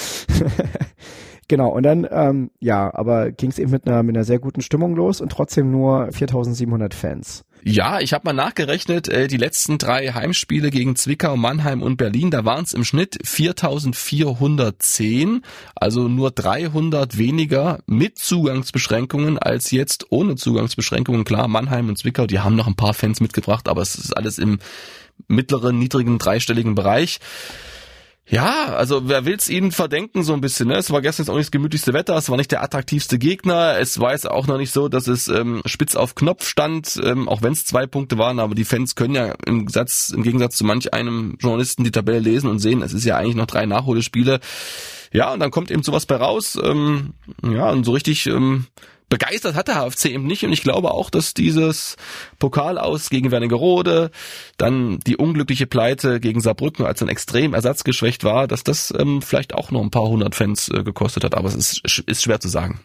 [1.49, 4.61] genau, und dann, ähm, ja, aber ging es eben mit einer, mit einer sehr guten
[4.61, 7.45] Stimmung los und trotzdem nur 4700 Fans.
[7.65, 12.33] Ja, ich habe mal nachgerechnet, äh, die letzten drei Heimspiele gegen Zwickau, Mannheim und Berlin,
[12.33, 15.43] da waren es im Schnitt 4410,
[15.77, 21.23] also nur 300 weniger mit Zugangsbeschränkungen als jetzt ohne Zugangsbeschränkungen.
[21.23, 24.39] Klar, Mannheim und Zwickau, die haben noch ein paar Fans mitgebracht, aber es ist alles
[24.39, 24.59] im
[25.29, 27.21] mittleren, niedrigen, dreistelligen Bereich.
[28.33, 30.77] Ja, also wer will's ihnen verdenken so ein bisschen, ne?
[30.77, 33.77] Es war gestern jetzt auch nicht das gemütlichste Wetter, es war nicht der attraktivste Gegner,
[33.79, 37.29] es war jetzt auch noch nicht so, dass es ähm, spitz auf Knopf stand, ähm,
[37.29, 40.57] auch wenn es zwei Punkte waren, aber die Fans können ja im, Satz, im Gegensatz
[40.57, 43.67] zu manch einem Journalisten die Tabelle lesen und sehen, es ist ja eigentlich noch drei
[43.67, 44.41] Nachholespiele.
[45.13, 48.65] Ja, und dann kommt eben sowas bei raus, ähm, ja, und so richtig ähm,
[49.13, 51.97] begeistert hat der HFC eben nicht und ich glaube auch, dass dieses
[52.39, 54.11] Pokal aus gegen Wernigerode,
[54.57, 59.53] dann die unglückliche Pleite gegen Saarbrücken, als ein extrem ersatzgeschwächt war, dass das ähm, vielleicht
[59.53, 62.49] auch noch ein paar hundert Fans äh, gekostet hat, aber es ist, ist schwer zu
[62.49, 62.81] sagen.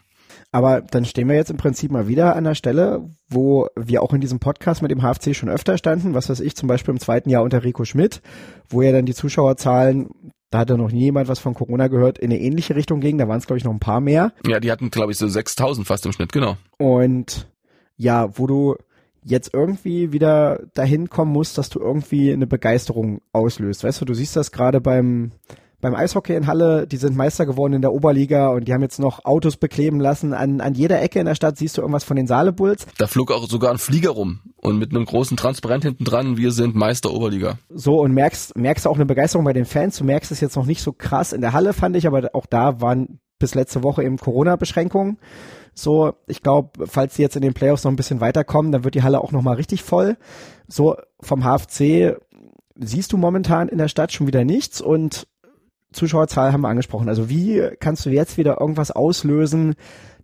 [0.52, 4.12] Aber dann stehen wir jetzt im Prinzip mal wieder an der Stelle, wo wir auch
[4.12, 7.00] in diesem Podcast mit dem HFC schon öfter standen, was weiß ich, zum Beispiel im
[7.00, 8.20] zweiten Jahr unter Rico Schmidt,
[8.68, 10.10] wo ja dann die Zuschauerzahlen
[10.50, 13.18] da hat ja noch nie jemand was von Corona gehört, in eine ähnliche Richtung ging.
[13.18, 14.32] Da waren es, glaube ich, noch ein paar mehr.
[14.46, 16.56] Ja, die hatten, glaube ich, so 6000 fast im Schnitt, genau.
[16.78, 17.48] Und
[17.96, 18.76] ja, wo du
[19.24, 23.84] jetzt irgendwie wieder dahin kommen musst, dass du irgendwie eine Begeisterung auslöst.
[23.84, 25.32] Weißt du, du siehst das gerade beim
[25.80, 28.98] beim Eishockey in Halle, die sind Meister geworden in der Oberliga und die haben jetzt
[28.98, 30.34] noch Autos bekleben lassen.
[30.34, 32.86] An, an jeder Ecke in der Stadt siehst du irgendwas von den Saale-Bulls.
[32.98, 36.50] Da flog auch sogar ein Flieger rum und mit einem großen Transparent hinten dran, wir
[36.50, 37.58] sind Meister Oberliga.
[37.68, 39.96] So und merkst, merkst auch eine Begeisterung bei den Fans.
[39.98, 42.46] Du merkst es jetzt noch nicht so krass in der Halle, fand ich, aber auch
[42.46, 45.18] da waren bis letzte Woche eben Corona-Beschränkungen.
[45.74, 48.96] So, ich glaube, falls sie jetzt in den Playoffs noch ein bisschen weiterkommen, dann wird
[48.96, 50.16] die Halle auch nochmal richtig voll.
[50.66, 52.16] So, vom HFC
[52.74, 55.28] siehst du momentan in der Stadt schon wieder nichts und
[55.92, 57.08] Zuschauerzahl haben wir angesprochen.
[57.08, 59.74] Also wie kannst du jetzt wieder irgendwas auslösen,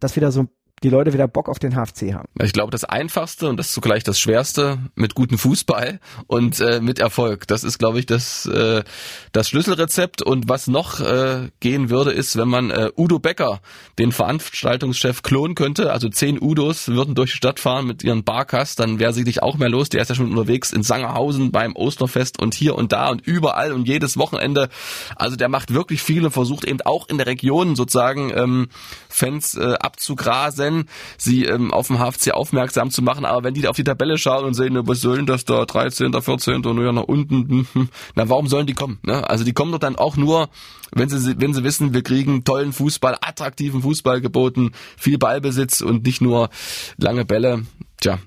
[0.01, 0.47] dass wieder so
[0.85, 2.29] die Leute wieder Bock auf den HFC haben.
[2.41, 6.99] Ich glaube, das Einfachste und das zugleich das Schwerste mit gutem Fußball und äh, mit
[6.99, 7.47] Erfolg.
[7.47, 8.85] Das ist, glaube ich, das, äh,
[9.33, 10.21] das Schlüsselrezept.
[10.21, 13.61] Und was noch äh, gehen würde, ist, wenn man äh, Udo Becker,
[13.99, 15.91] den Veranstaltungschef, klonen könnte.
[15.91, 19.57] Also zehn Udos würden durch die Stadt fahren mit ihren Barkas, dann wäre sicherlich auch
[19.57, 19.89] mehr los.
[19.89, 23.73] Der ist ja schon unterwegs in Sangerhausen beim Osterfest und hier und da und überall
[23.73, 24.69] und jedes Wochenende.
[25.17, 28.69] Also der macht wirklich viel und versucht eben auch in der Region sozusagen ähm,
[29.09, 33.25] Fans äh, abzugrasen können, sie ähm, auf dem HFC aufmerksam zu machen.
[33.25, 36.65] Aber wenn die auf die Tabelle schauen und sehen, was sollen das da, 13., 14.
[36.65, 38.99] und ja nach unten, hm, na warum sollen die kommen?
[39.05, 39.29] Ne?
[39.29, 40.49] Also die kommen doch dann auch nur,
[40.93, 46.07] wenn sie, wenn sie wissen, wir kriegen tollen Fußball, attraktiven Fußball geboten, viel Ballbesitz und
[46.07, 46.51] nicht nur
[46.97, 47.65] lange Bälle.
[48.01, 48.19] Tja,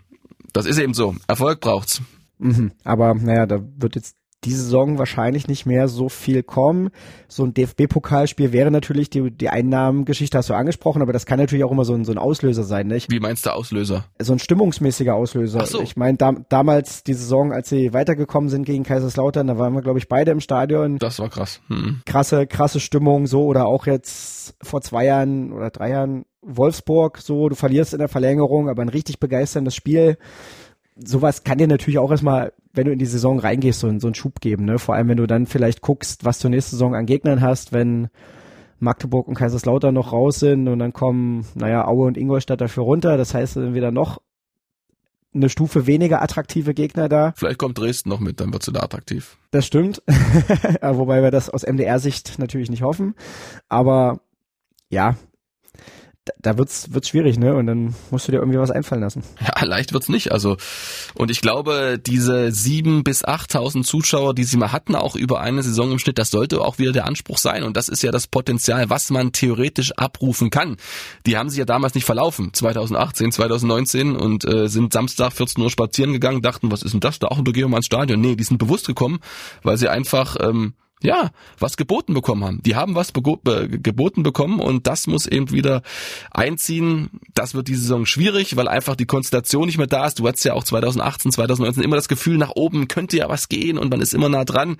[0.53, 1.15] das ist eben so.
[1.27, 2.01] Erfolg braucht's.
[2.39, 6.89] Mhm, aber naja, da wird jetzt diese Saison wahrscheinlich nicht mehr so viel kommen.
[7.28, 11.65] So ein DFB-Pokalspiel wäre natürlich die, die Einnahmengeschichte, hast du angesprochen, aber das kann natürlich
[11.65, 12.88] auch immer so ein, so ein Auslöser sein.
[12.88, 13.12] Nicht?
[13.12, 14.06] Wie meinst du Auslöser?
[14.19, 15.60] So ein stimmungsmäßiger Auslöser.
[15.63, 15.82] Ach so.
[15.82, 19.82] Ich meine, da, damals die Saison, als sie weitergekommen sind gegen Kaiserslautern, da waren wir,
[19.82, 20.97] glaube ich, beide im Stadion.
[20.97, 21.62] Das war krass.
[21.67, 22.02] Hm.
[22.06, 27.50] Krasse, krasse Stimmung so oder auch jetzt vor zwei Jahren oder drei Jahren Wolfsburg so,
[27.50, 30.17] du verlierst in der Verlängerung, aber ein richtig begeisterndes Spiel
[31.03, 34.15] sowas kann dir natürlich auch erstmal, wenn du in die Saison reingehst, so, so einen
[34.15, 34.65] Schub geben.
[34.65, 34.79] Ne?
[34.79, 38.10] Vor allem, wenn du dann vielleicht guckst, was du nächste Saison an Gegnern hast, wenn
[38.79, 43.17] Magdeburg und Kaiserslautern noch raus sind und dann kommen, naja, Aue und Ingolstadt dafür runter.
[43.17, 44.21] Das heißt, dann wieder noch
[45.33, 47.33] eine Stufe weniger attraktive Gegner da.
[47.36, 49.38] Vielleicht kommt Dresden noch mit, dann wird sie da attraktiv.
[49.51, 50.01] Das stimmt.
[50.81, 53.15] Wobei wir das aus MDR-Sicht natürlich nicht hoffen.
[53.69, 54.21] Aber
[54.89, 55.15] ja,
[56.40, 57.56] da, wird's, wird's schwierig, ne?
[57.56, 59.24] Und dann musst du dir irgendwie was einfallen lassen.
[59.40, 60.32] Ja, leicht wird's nicht.
[60.32, 60.58] Also,
[61.16, 65.63] und ich glaube, diese sieben bis achttausend Zuschauer, die sie mal hatten, auch über eine
[65.63, 67.63] Saison im Schnitt, das sollte auch wieder der Anspruch sein.
[67.63, 70.78] Und das ist ja das Potenzial, was man theoretisch abrufen kann.
[71.26, 75.70] Die haben sich ja damals nicht verlaufen, 2018, 2019 und äh, sind Samstag 14 Uhr
[75.70, 78.20] spazieren gegangen, dachten, was ist denn das da auch unter Geomans Stadion?
[78.20, 79.20] Nee, die sind bewusst gekommen,
[79.63, 81.29] weil sie einfach ähm, ja,
[81.60, 82.63] was geboten bekommen haben.
[82.63, 85.83] Die haben was geboten bekommen und das muss eben wieder
[86.31, 87.10] einziehen.
[87.36, 90.19] Das wird diese Saison schwierig, weil einfach die Konstellation nicht mehr da ist.
[90.19, 93.77] Du hattest ja auch 2018, 2019 immer das Gefühl, nach oben könnte ja was gehen
[93.77, 94.77] und man ist immer nah dran.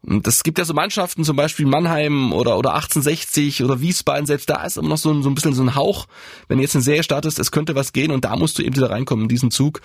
[0.00, 4.48] Und es gibt ja so Mannschaften, zum Beispiel Mannheim oder, oder 1860 oder Wiesbaden, selbst
[4.48, 6.06] da ist immer noch so, ein, so ein bisschen so ein Hauch,
[6.46, 8.90] wenn jetzt eine Serie startest, es könnte was gehen und da musst du eben wieder
[8.90, 9.80] reinkommen in diesen Zug.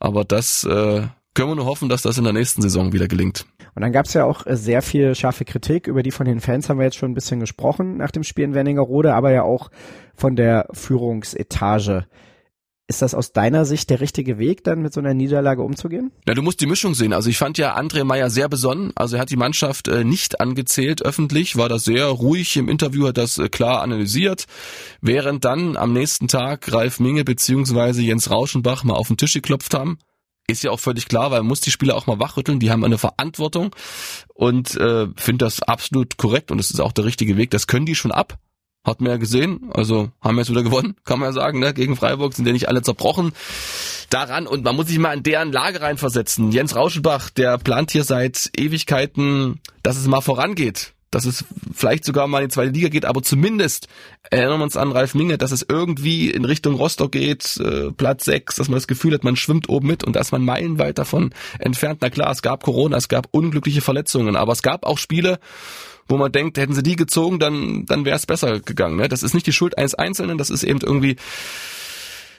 [0.00, 3.46] Aber das äh, können wir nur hoffen, dass das in der nächsten Saison wieder gelingt.
[3.74, 6.40] Und dann gab es ja auch äh, sehr viel scharfe Kritik, über die von den
[6.40, 9.42] Fans haben wir jetzt schon ein bisschen gesprochen nach dem Spiel in Werningerode, aber ja
[9.42, 9.70] auch
[10.14, 12.06] von der Führungsetage.
[12.86, 16.12] Ist das aus deiner Sicht der richtige Weg, dann mit so einer Niederlage umzugehen?
[16.28, 17.14] Ja, du musst die Mischung sehen.
[17.14, 18.92] Also ich fand ja André Meyer sehr besonnen.
[18.94, 23.06] Also er hat die Mannschaft äh, nicht angezählt öffentlich, war da sehr ruhig im Interview,
[23.08, 24.44] hat das äh, klar analysiert.
[25.00, 29.72] Während dann am nächsten Tag Ralf Minge beziehungsweise Jens Rauschenbach mal auf den Tisch geklopft
[29.72, 29.98] haben
[30.46, 32.84] ist ja auch völlig klar, weil man muss die Spieler auch mal wachrütteln, die haben
[32.84, 33.74] eine Verantwortung
[34.34, 37.50] und äh, finde das absolut korrekt und es ist auch der richtige Weg.
[37.50, 38.38] Das können die schon ab.
[38.86, 41.72] Hat man ja gesehen, also haben wir jetzt wieder gewonnen, kann man ja sagen, ne?
[41.72, 43.32] gegen Freiburg sind ja nicht alle zerbrochen
[44.10, 46.52] daran und man muss sich mal in deren Lage reinversetzen.
[46.52, 52.26] Jens Rauschenbach, der plant hier seit Ewigkeiten, dass es mal vorangeht dass es vielleicht sogar
[52.26, 53.88] mal in die zweite Liga geht, aber zumindest
[54.30, 58.24] erinnern wir uns an Ralf Minge, dass es irgendwie in Richtung Rostock geht, äh, Platz
[58.24, 60.98] 6, dass man das Gefühl hat, man schwimmt oben mit und da ist man meilenweit
[60.98, 61.98] davon entfernt.
[62.02, 65.38] Na klar, es gab Corona, es gab unglückliche Verletzungen, aber es gab auch Spiele,
[66.08, 68.96] wo man denkt, hätten sie die gezogen, dann, dann wäre es besser gegangen.
[68.96, 69.08] Ne?
[69.08, 71.16] Das ist nicht die Schuld eines Einzelnen, das ist eben irgendwie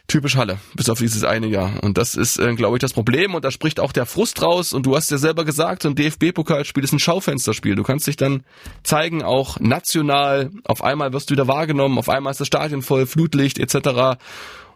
[0.07, 1.83] typisch Halle, bis auf dieses eine Jahr.
[1.83, 3.33] Und das ist, äh, glaube ich, das Problem.
[3.35, 4.73] Und da spricht auch der Frust raus.
[4.73, 7.75] Und du hast ja selber gesagt, so ein DFB-Pokalspiel ist ein Schaufensterspiel.
[7.75, 8.43] Du kannst dich dann
[8.83, 10.51] zeigen, auch national.
[10.63, 11.97] Auf einmal wirst du wieder wahrgenommen.
[11.97, 14.19] Auf einmal ist das Stadion voll, Flutlicht etc.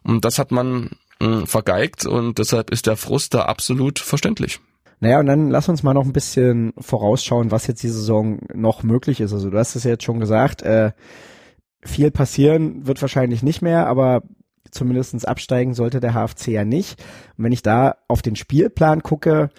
[0.04, 2.06] Und das hat man mh, vergeigt.
[2.06, 4.60] Und deshalb ist der Frust da absolut verständlich.
[5.02, 8.84] Naja, und dann lass uns mal noch ein bisschen vorausschauen, was jetzt die Saison noch
[8.84, 9.32] möglich ist.
[9.32, 10.92] Also du hast es ja jetzt schon gesagt, äh,
[11.82, 14.24] viel passieren wird wahrscheinlich nicht mehr, aber
[14.72, 17.02] zumindestens absteigen sollte der HFC ja nicht.
[17.38, 19.50] Und wenn ich da auf den Spielplan gucke,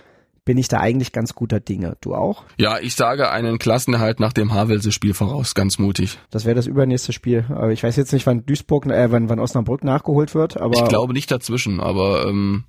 [0.45, 1.97] bin ich da eigentlich ganz guter Dinge.
[2.01, 2.45] Du auch?
[2.57, 6.19] Ja, ich sage einen Klassenerhalt nach dem Havelse-Spiel voraus, ganz mutig.
[6.31, 7.45] Das wäre das übernächste Spiel.
[7.51, 10.61] Aber ich weiß jetzt nicht, wann Duisburg, äh, wann, wann Osnabrück nachgeholt wird.
[10.61, 12.65] Aber ich glaube nicht dazwischen, aber ähm,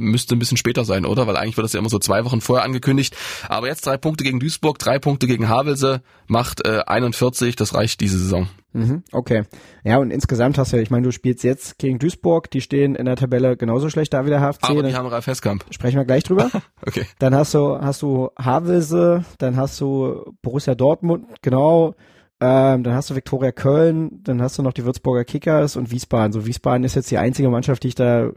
[0.00, 1.26] müsste ein bisschen später sein, oder?
[1.26, 3.16] Weil eigentlich wird das ja immer so zwei Wochen vorher angekündigt.
[3.48, 8.00] Aber jetzt drei Punkte gegen Duisburg, drei Punkte gegen Havelse, macht äh, 41, das reicht
[8.00, 8.48] diese Saison.
[8.72, 9.42] Mhm, okay.
[9.82, 12.94] Ja, und insgesamt hast du ja, ich meine, du spielst jetzt gegen Duisburg, die stehen
[12.94, 14.64] in der Tabelle genauso schlecht da wie der HFC.
[14.70, 15.64] Aber die haben Ralf Heskamp.
[15.70, 16.50] Sprechen wir gleich drüber.
[16.86, 17.06] okay.
[17.18, 21.94] Dann hast du, hast du Havelse, dann hast du Borussia Dortmund, genau,
[22.42, 26.32] ähm, dann hast du Viktoria Köln, dann hast du noch die Würzburger Kickers und Wiesbaden.
[26.32, 28.30] So Wiesbaden ist jetzt die einzige Mannschaft, die ich da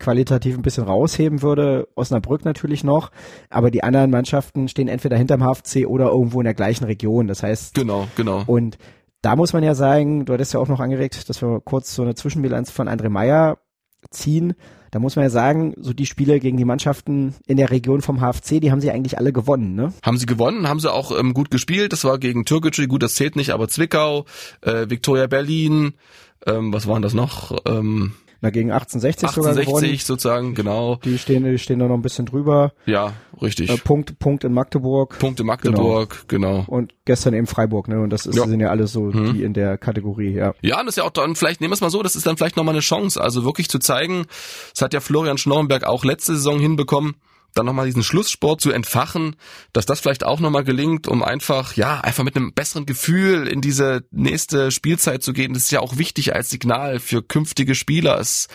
[0.00, 1.86] qualitativ ein bisschen rausheben würde.
[1.94, 3.10] Osnabrück natürlich noch,
[3.48, 7.28] aber die anderen Mannschaften stehen entweder hinterm HFC oder irgendwo in der gleichen Region.
[7.28, 8.42] Das heißt, genau, genau.
[8.46, 8.78] Und
[9.22, 12.02] da muss man ja sagen, du hattest ja auch noch angeregt, dass wir kurz so
[12.02, 13.58] eine Zwischenbilanz von André Meyer
[14.10, 14.54] ziehen.
[14.90, 18.20] Da muss man ja sagen, so die Spiele gegen die Mannschaften in der Region vom
[18.20, 19.92] HFC, die haben sie eigentlich alle gewonnen, ne?
[20.02, 21.92] Haben sie gewonnen, haben sie auch ähm, gut gespielt.
[21.92, 24.24] Das war gegen Türkgücü, gut, das zählt nicht, aber Zwickau,
[24.62, 25.92] äh, Viktoria Berlin,
[26.44, 27.56] ähm, was waren das noch?
[27.66, 29.98] Ähm, na, gegen 1860, 1860 sogar gewonnen.
[29.98, 30.96] sozusagen, genau.
[31.04, 32.72] Die stehen, die stehen da noch ein bisschen drüber.
[32.86, 33.70] Ja, richtig.
[33.70, 35.18] Äh, Punkt, Punkt in Magdeburg.
[35.18, 36.62] Punkt in Magdeburg, genau.
[36.62, 36.64] genau.
[36.66, 38.00] Und gestern eben Freiburg, ne?
[38.00, 38.46] Und das ist, ja.
[38.46, 39.34] sind ja alle so mhm.
[39.34, 40.54] die in der Kategorie, ja.
[40.62, 42.26] Ja, und das ist ja auch dann, vielleicht nehmen wir es mal so, das ist
[42.26, 44.26] dann vielleicht nochmal eine Chance, also wirklich zu zeigen,
[44.72, 47.16] das hat ja Florian Schnorrenberg auch letzte Saison hinbekommen,
[47.54, 49.36] dann nochmal diesen Schlusssport zu entfachen,
[49.72, 53.60] dass das vielleicht auch nochmal gelingt, um einfach, ja, einfach mit einem besseren Gefühl in
[53.60, 55.54] diese nächste Spielzeit zu gehen.
[55.54, 58.18] Das ist ja auch wichtig als Signal für künftige Spieler.
[58.18, 58.48] Es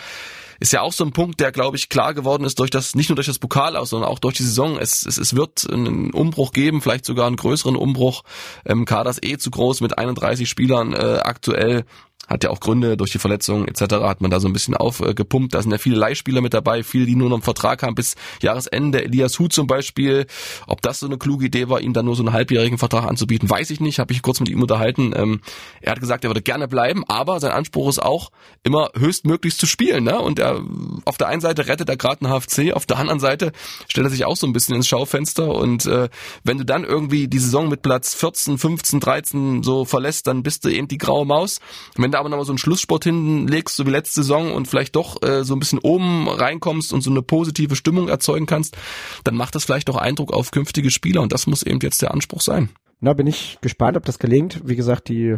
[0.60, 3.10] ist ja auch so ein Punkt, der, glaube ich, klar geworden ist durch das, nicht
[3.10, 4.78] nur durch das Pokal aus, sondern auch durch die Saison.
[4.78, 8.24] Es, es, es wird einen Umbruch geben, vielleicht sogar einen größeren Umbruch.
[8.66, 11.86] Ähm, Kader ist eh zu groß mit 31 Spielern äh, aktuell
[12.28, 13.96] hat ja auch Gründe durch die Verletzung etc.
[14.02, 15.54] hat man da so ein bisschen aufgepumpt.
[15.54, 18.16] Da sind ja viele Leihspieler mit dabei, viele, die nur noch einen Vertrag haben bis
[18.42, 19.04] Jahresende.
[19.04, 20.26] Elias Hu zum Beispiel.
[20.68, 23.50] Ob das so eine kluge Idee war, ihm dann nur so einen halbjährigen Vertrag anzubieten,
[23.50, 24.00] weiß ich nicht.
[24.00, 25.14] Habe ich kurz mit ihm unterhalten.
[25.16, 25.42] Ähm,
[25.82, 28.32] er hat gesagt, er würde gerne bleiben, aber sein Anspruch ist auch,
[28.64, 30.04] immer höchstmöglichst zu spielen.
[30.04, 30.20] Ne?
[30.20, 30.62] Und er
[31.06, 33.52] auf der einen Seite rettet er gerade einen HFC, auf der anderen Seite
[33.88, 35.48] stellt er sich auch so ein bisschen ins Schaufenster.
[35.48, 36.10] Und äh,
[36.44, 40.66] wenn du dann irgendwie die Saison mit Platz 14, 15, 13 so verlässt, dann bist
[40.66, 41.60] du eben die graue Maus.
[41.96, 45.22] Wenn du aber nochmal so einen Schlusssport hinlegst, so wie letzte Saison und vielleicht doch
[45.22, 48.76] äh, so ein bisschen oben reinkommst und so eine positive Stimmung erzeugen kannst,
[49.24, 52.12] dann macht das vielleicht auch Eindruck auf künftige Spieler und das muss eben jetzt der
[52.12, 52.70] Anspruch sein.
[53.00, 54.62] Na, bin ich gespannt, ob das gelingt.
[54.66, 55.38] Wie gesagt, die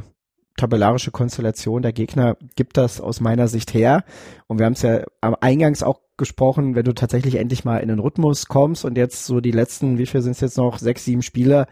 [0.57, 4.03] tabellarische Konstellation der Gegner gibt das aus meiner Sicht her.
[4.47, 7.89] Und wir haben es ja am Eingangs auch gesprochen, wenn du tatsächlich endlich mal in
[7.89, 11.05] den Rhythmus kommst und jetzt so die letzten, wie viel sind es jetzt noch, sechs,
[11.05, 11.67] sieben Spiele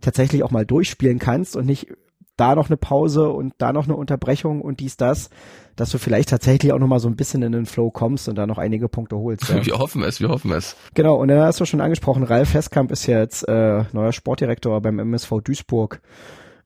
[0.00, 1.88] tatsächlich auch mal durchspielen kannst und nicht
[2.36, 5.30] da noch eine Pause und da noch eine Unterbrechung und dies, das,
[5.76, 8.36] dass du vielleicht tatsächlich auch noch mal so ein bisschen in den Flow kommst und
[8.36, 9.48] da noch einige Punkte holst.
[9.48, 9.64] Ja.
[9.66, 10.76] Wir hoffen es, wir hoffen es.
[10.94, 14.80] Genau, und dann hast du schon angesprochen, Ralf Festkamp ist ja jetzt äh, neuer Sportdirektor
[14.80, 16.00] beim MSV Duisburg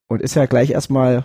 [0.06, 1.24] und ist ja gleich erstmal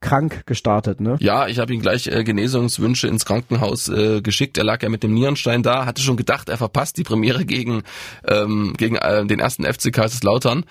[0.00, 1.16] krank gestartet, ne?
[1.20, 4.58] Ja, ich habe ihn gleich äh, Genesungswünsche ins Krankenhaus äh, geschickt.
[4.58, 7.82] Er lag ja mit dem Nierenstein da, hatte schon gedacht, er verpasst die Premiere gegen
[8.26, 10.64] ähm, gegen äh, den ersten FC Kaiserslautern.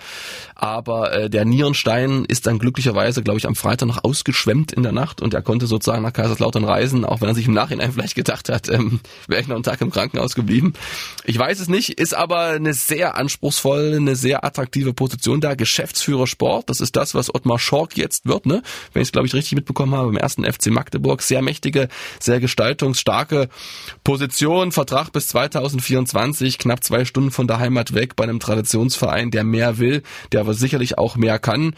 [0.54, 4.92] Aber äh, der Nierenstein ist dann glücklicherweise, glaube ich, am Freitag noch ausgeschwemmt in der
[4.92, 8.14] Nacht und er konnte sozusagen nach Kaiserslautern reisen, auch wenn er sich im Nachhinein vielleicht
[8.14, 10.74] gedacht hat, ähm, wäre ich noch einen Tag im Krankenhaus geblieben.
[11.24, 15.54] Ich weiß es nicht, ist aber eine sehr anspruchsvolle, eine sehr attraktive Position da.
[15.56, 18.62] Geschäftsführer Sport, das ist das, was Ottmar Schork jetzt wird, ne?
[18.92, 21.22] Wenn ich glaube ich, richtig mitbekommen habe, beim ersten FC Magdeburg.
[21.22, 21.88] Sehr mächtige,
[22.20, 23.48] sehr gestaltungsstarke
[24.04, 24.72] Position.
[24.72, 29.78] Vertrag bis 2024, knapp zwei Stunden von der Heimat weg bei einem Traditionsverein, der mehr
[29.78, 30.02] will,
[30.32, 31.74] der aber sicherlich auch mehr kann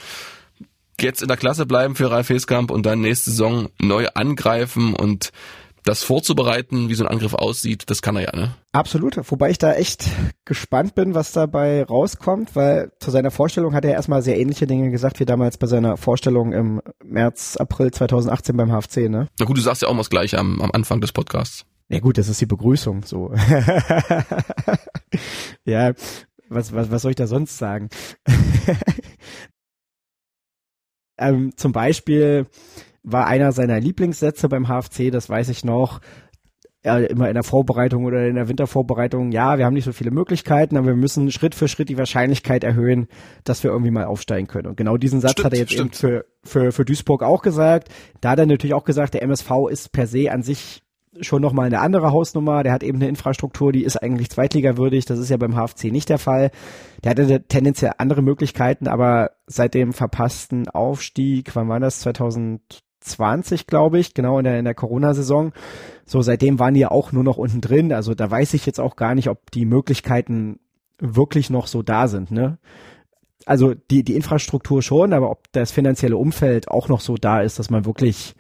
[1.01, 5.31] jetzt in der Klasse bleiben für Ralf Heskamp und dann nächste Saison neu angreifen und
[5.89, 8.55] das vorzubereiten, wie so ein Angriff aussieht, das kann er ja, ne?
[8.73, 10.05] Absolut, wobei ich da echt
[10.45, 14.91] gespannt bin, was dabei rauskommt, weil zu seiner Vorstellung hat er erstmal sehr ähnliche Dinge
[14.91, 19.29] gesagt wie damals bei seiner Vorstellung im März, April 2018 beim HFC, ne?
[19.39, 21.65] Na gut, du sagst ja auch mal das Gleiche am, am Anfang des Podcasts.
[21.89, 23.33] Ja gut, das ist die Begrüßung, so.
[25.65, 25.95] ja,
[26.51, 27.89] was, was, was soll ich da sonst sagen?
[31.19, 32.47] ähm, zum Beispiel,
[33.11, 36.01] war einer seiner Lieblingssätze beim HFC, das weiß ich noch.
[36.85, 40.13] Ja, immer in der Vorbereitung oder in der Wintervorbereitung, ja, wir haben nicht so viele
[40.13, 43.09] Möglichkeiten, aber wir müssen Schritt für Schritt die Wahrscheinlichkeit erhöhen,
[43.43, 44.69] dass wir irgendwie mal aufsteigen können.
[44.69, 45.95] Und genau diesen Satz stimmt, hat er jetzt stimmt.
[45.95, 47.89] eben für, für, für Duisburg auch gesagt.
[48.21, 50.83] Da hat er natürlich auch gesagt, der MSV ist per se an sich
[51.21, 52.63] schon nochmal eine andere Hausnummer.
[52.63, 55.05] Der hat eben eine Infrastruktur, die ist eigentlich zweitligawürdig.
[55.05, 56.51] Das ist ja beim HFC nicht der Fall.
[57.03, 62.01] Der hatte tendenziell andere Möglichkeiten, aber seit dem verpassten Aufstieg, wann war das?
[62.01, 65.53] 2000 20, glaube ich, genau in der, in der Corona-Saison.
[66.05, 67.93] So, seitdem waren die ja auch nur noch unten drin.
[67.93, 70.61] Also da weiß ich jetzt auch gar nicht, ob die Möglichkeiten
[70.99, 72.59] wirklich noch so da sind, ne?
[73.47, 77.59] Also die, die Infrastruktur schon, aber ob das finanzielle Umfeld auch noch so da ist,
[77.59, 78.35] dass man wirklich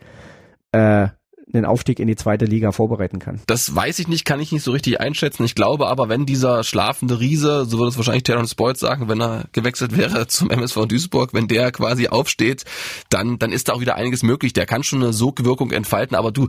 [0.72, 1.08] äh,
[1.52, 3.40] den Aufstieg in die zweite Liga vorbereiten kann.
[3.46, 5.44] Das weiß ich nicht, kann ich nicht so richtig einschätzen.
[5.44, 9.20] Ich glaube aber, wenn dieser schlafende Riese, so würde es wahrscheinlich Terence Boyd sagen, wenn
[9.20, 12.64] er gewechselt wäre zum MSV Duisburg, wenn der quasi aufsteht,
[13.11, 14.52] dann, dann ist da auch wieder einiges möglich.
[14.52, 16.48] Der kann schon eine Sogwirkung entfalten, aber du,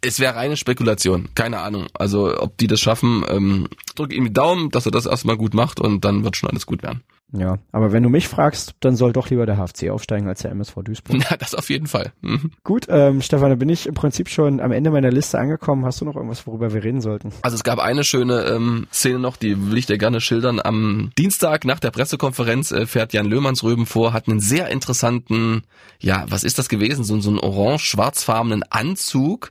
[0.00, 1.86] es wäre reine Spekulation, keine Ahnung.
[1.94, 5.54] Also ob die das schaffen, ähm, drücke ihm die Daumen, dass er das erstmal gut
[5.54, 7.02] macht und dann wird schon alles gut werden.
[7.32, 10.52] Ja, aber wenn du mich fragst, dann soll doch lieber der HFC aufsteigen als der
[10.52, 11.16] MSV Duisburg.
[11.30, 12.12] Ja, das auf jeden Fall.
[12.20, 12.52] Mhm.
[12.62, 15.84] Gut, ähm, Stefan, da bin ich im Prinzip schon am Ende meiner Liste angekommen.
[15.84, 17.32] Hast du noch irgendwas, worüber wir reden sollten?
[17.42, 20.60] Also es gab eine schöne ähm, Szene noch, die will ich dir gerne schildern.
[20.62, 25.62] Am Dienstag nach der Pressekonferenz äh, fährt Jan Löhmannsröben vor, hat einen sehr interessanten,
[25.98, 27.02] ja, was ist das gewesen?
[27.02, 29.50] So, so einen orange-schwarzfarbenen Anzug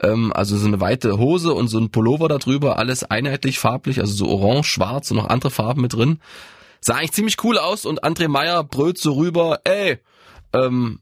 [0.00, 4.14] ähm, also so eine weite Hose und so ein Pullover darüber, alles einheitlich farblich, also
[4.14, 6.20] so orange, schwarz und noch andere Farben mit drin.
[6.80, 9.98] Sah eigentlich ziemlich cool aus und André Meyer brüllt so rüber, ey,
[10.52, 11.00] ähm,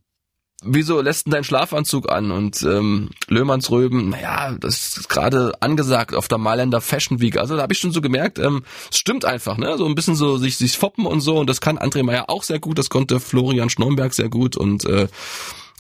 [0.62, 2.30] wieso lässt denn dein Schlafanzug an?
[2.30, 7.38] Und ähm, Löhmannsröben, naja, das ist gerade angesagt auf der Mailänder Fashion Week.
[7.38, 9.76] Also da habe ich schon so gemerkt, ähm, es stimmt einfach, ne?
[9.78, 11.38] So ein bisschen so sich sich foppen und so.
[11.38, 14.84] Und das kann André Meyer auch sehr gut, das konnte Florian Schnomberg sehr gut und
[14.84, 15.08] äh,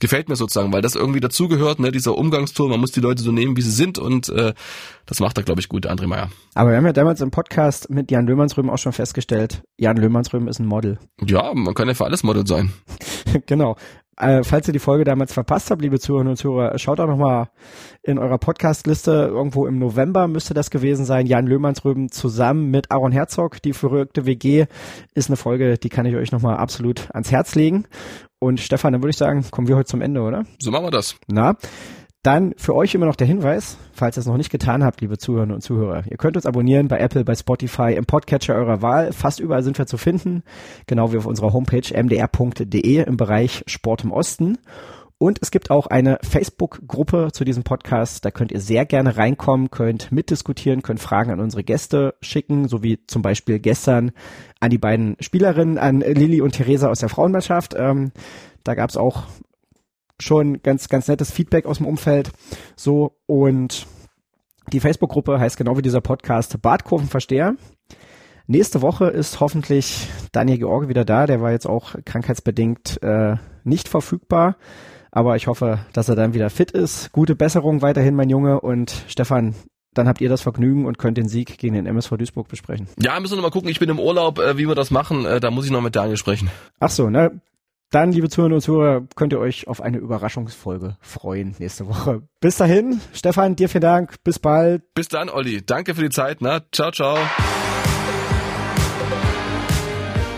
[0.00, 3.32] gefällt mir sozusagen, weil das irgendwie dazugehört, ne, dieser Umgangston, man muss die Leute so
[3.32, 4.54] nehmen, wie sie sind und äh,
[5.06, 6.30] das macht er, glaube ich, gut, André Meyer.
[6.54, 10.48] Aber wir haben ja damals im Podcast mit Jan Löhmannsröben auch schon festgestellt, Jan Löhmannsröben
[10.48, 10.98] ist ein Model.
[11.24, 12.72] Ja, man kann ja für alles Model sein.
[13.46, 13.76] genau.
[14.18, 17.48] Äh, falls ihr die Folge damals verpasst habt, liebe Zuhörerinnen und Zuhörer, schaut auch nochmal
[18.02, 19.10] in eurer Podcastliste.
[19.30, 21.26] Irgendwo im November müsste das gewesen sein.
[21.26, 24.66] Jan Löhmannsröben zusammen mit Aaron Herzog, die verrückte WG,
[25.14, 27.84] ist eine Folge, die kann ich euch nochmal absolut ans Herz legen.
[28.38, 30.44] Und Stefan, dann würde ich sagen, kommen wir heute zum Ende, oder?
[30.60, 31.16] So machen wir das.
[31.26, 31.56] Na,
[32.26, 35.16] dann für euch immer noch der Hinweis, falls ihr es noch nicht getan habt, liebe
[35.16, 36.02] Zuhörerinnen und Zuhörer.
[36.10, 39.12] Ihr könnt uns abonnieren bei Apple, bei Spotify, im Podcatcher eurer Wahl.
[39.12, 40.42] Fast überall sind wir zu finden.
[40.88, 44.58] Genau wie auf unserer Homepage mdr.de im Bereich Sport im Osten.
[45.18, 48.24] Und es gibt auch eine Facebook-Gruppe zu diesem Podcast.
[48.24, 52.82] Da könnt ihr sehr gerne reinkommen, könnt mitdiskutieren, könnt Fragen an unsere Gäste schicken, so
[52.82, 54.10] wie zum Beispiel gestern
[54.58, 57.74] an die beiden Spielerinnen, an Lilly und Theresa aus der Frauenmannschaft.
[57.78, 58.10] Ähm,
[58.64, 59.26] da gab es auch
[60.20, 62.30] schon ganz, ganz nettes Feedback aus dem Umfeld.
[62.76, 63.86] So und
[64.72, 67.54] die Facebook-Gruppe heißt genau wie dieser Podcast Bartkurvenversteher.
[68.48, 71.26] Nächste Woche ist hoffentlich Daniel George wieder da.
[71.26, 74.56] Der war jetzt auch krankheitsbedingt äh, nicht verfügbar.
[75.10, 77.10] Aber ich hoffe, dass er dann wieder fit ist.
[77.12, 78.60] Gute Besserung weiterhin, mein Junge.
[78.60, 79.54] Und Stefan,
[79.94, 82.86] dann habt ihr das Vergnügen und könnt den Sieg gegen den MSV Duisburg besprechen.
[83.00, 83.70] Ja, müssen wir noch mal gucken.
[83.70, 85.24] Ich bin im Urlaub, äh, wie wir das machen.
[85.24, 86.50] Äh, da muss ich noch mit Daniel sprechen.
[86.78, 87.40] Ach so, ne?
[87.90, 92.22] Dann, liebe Zuhörer und Zuhörer, könnt ihr euch auf eine Überraschungsfolge freuen nächste Woche.
[92.40, 94.14] Bis dahin, Stefan, dir vielen Dank.
[94.24, 94.82] Bis bald.
[94.94, 95.64] Bis dann, Olli.
[95.64, 96.40] Danke für die Zeit.
[96.40, 97.16] Na, ciao, ciao.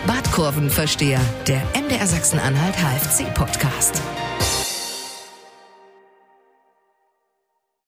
[0.05, 4.01] Badkurvenversteher, der MDR Sachsen-Anhalt HFC-Podcast.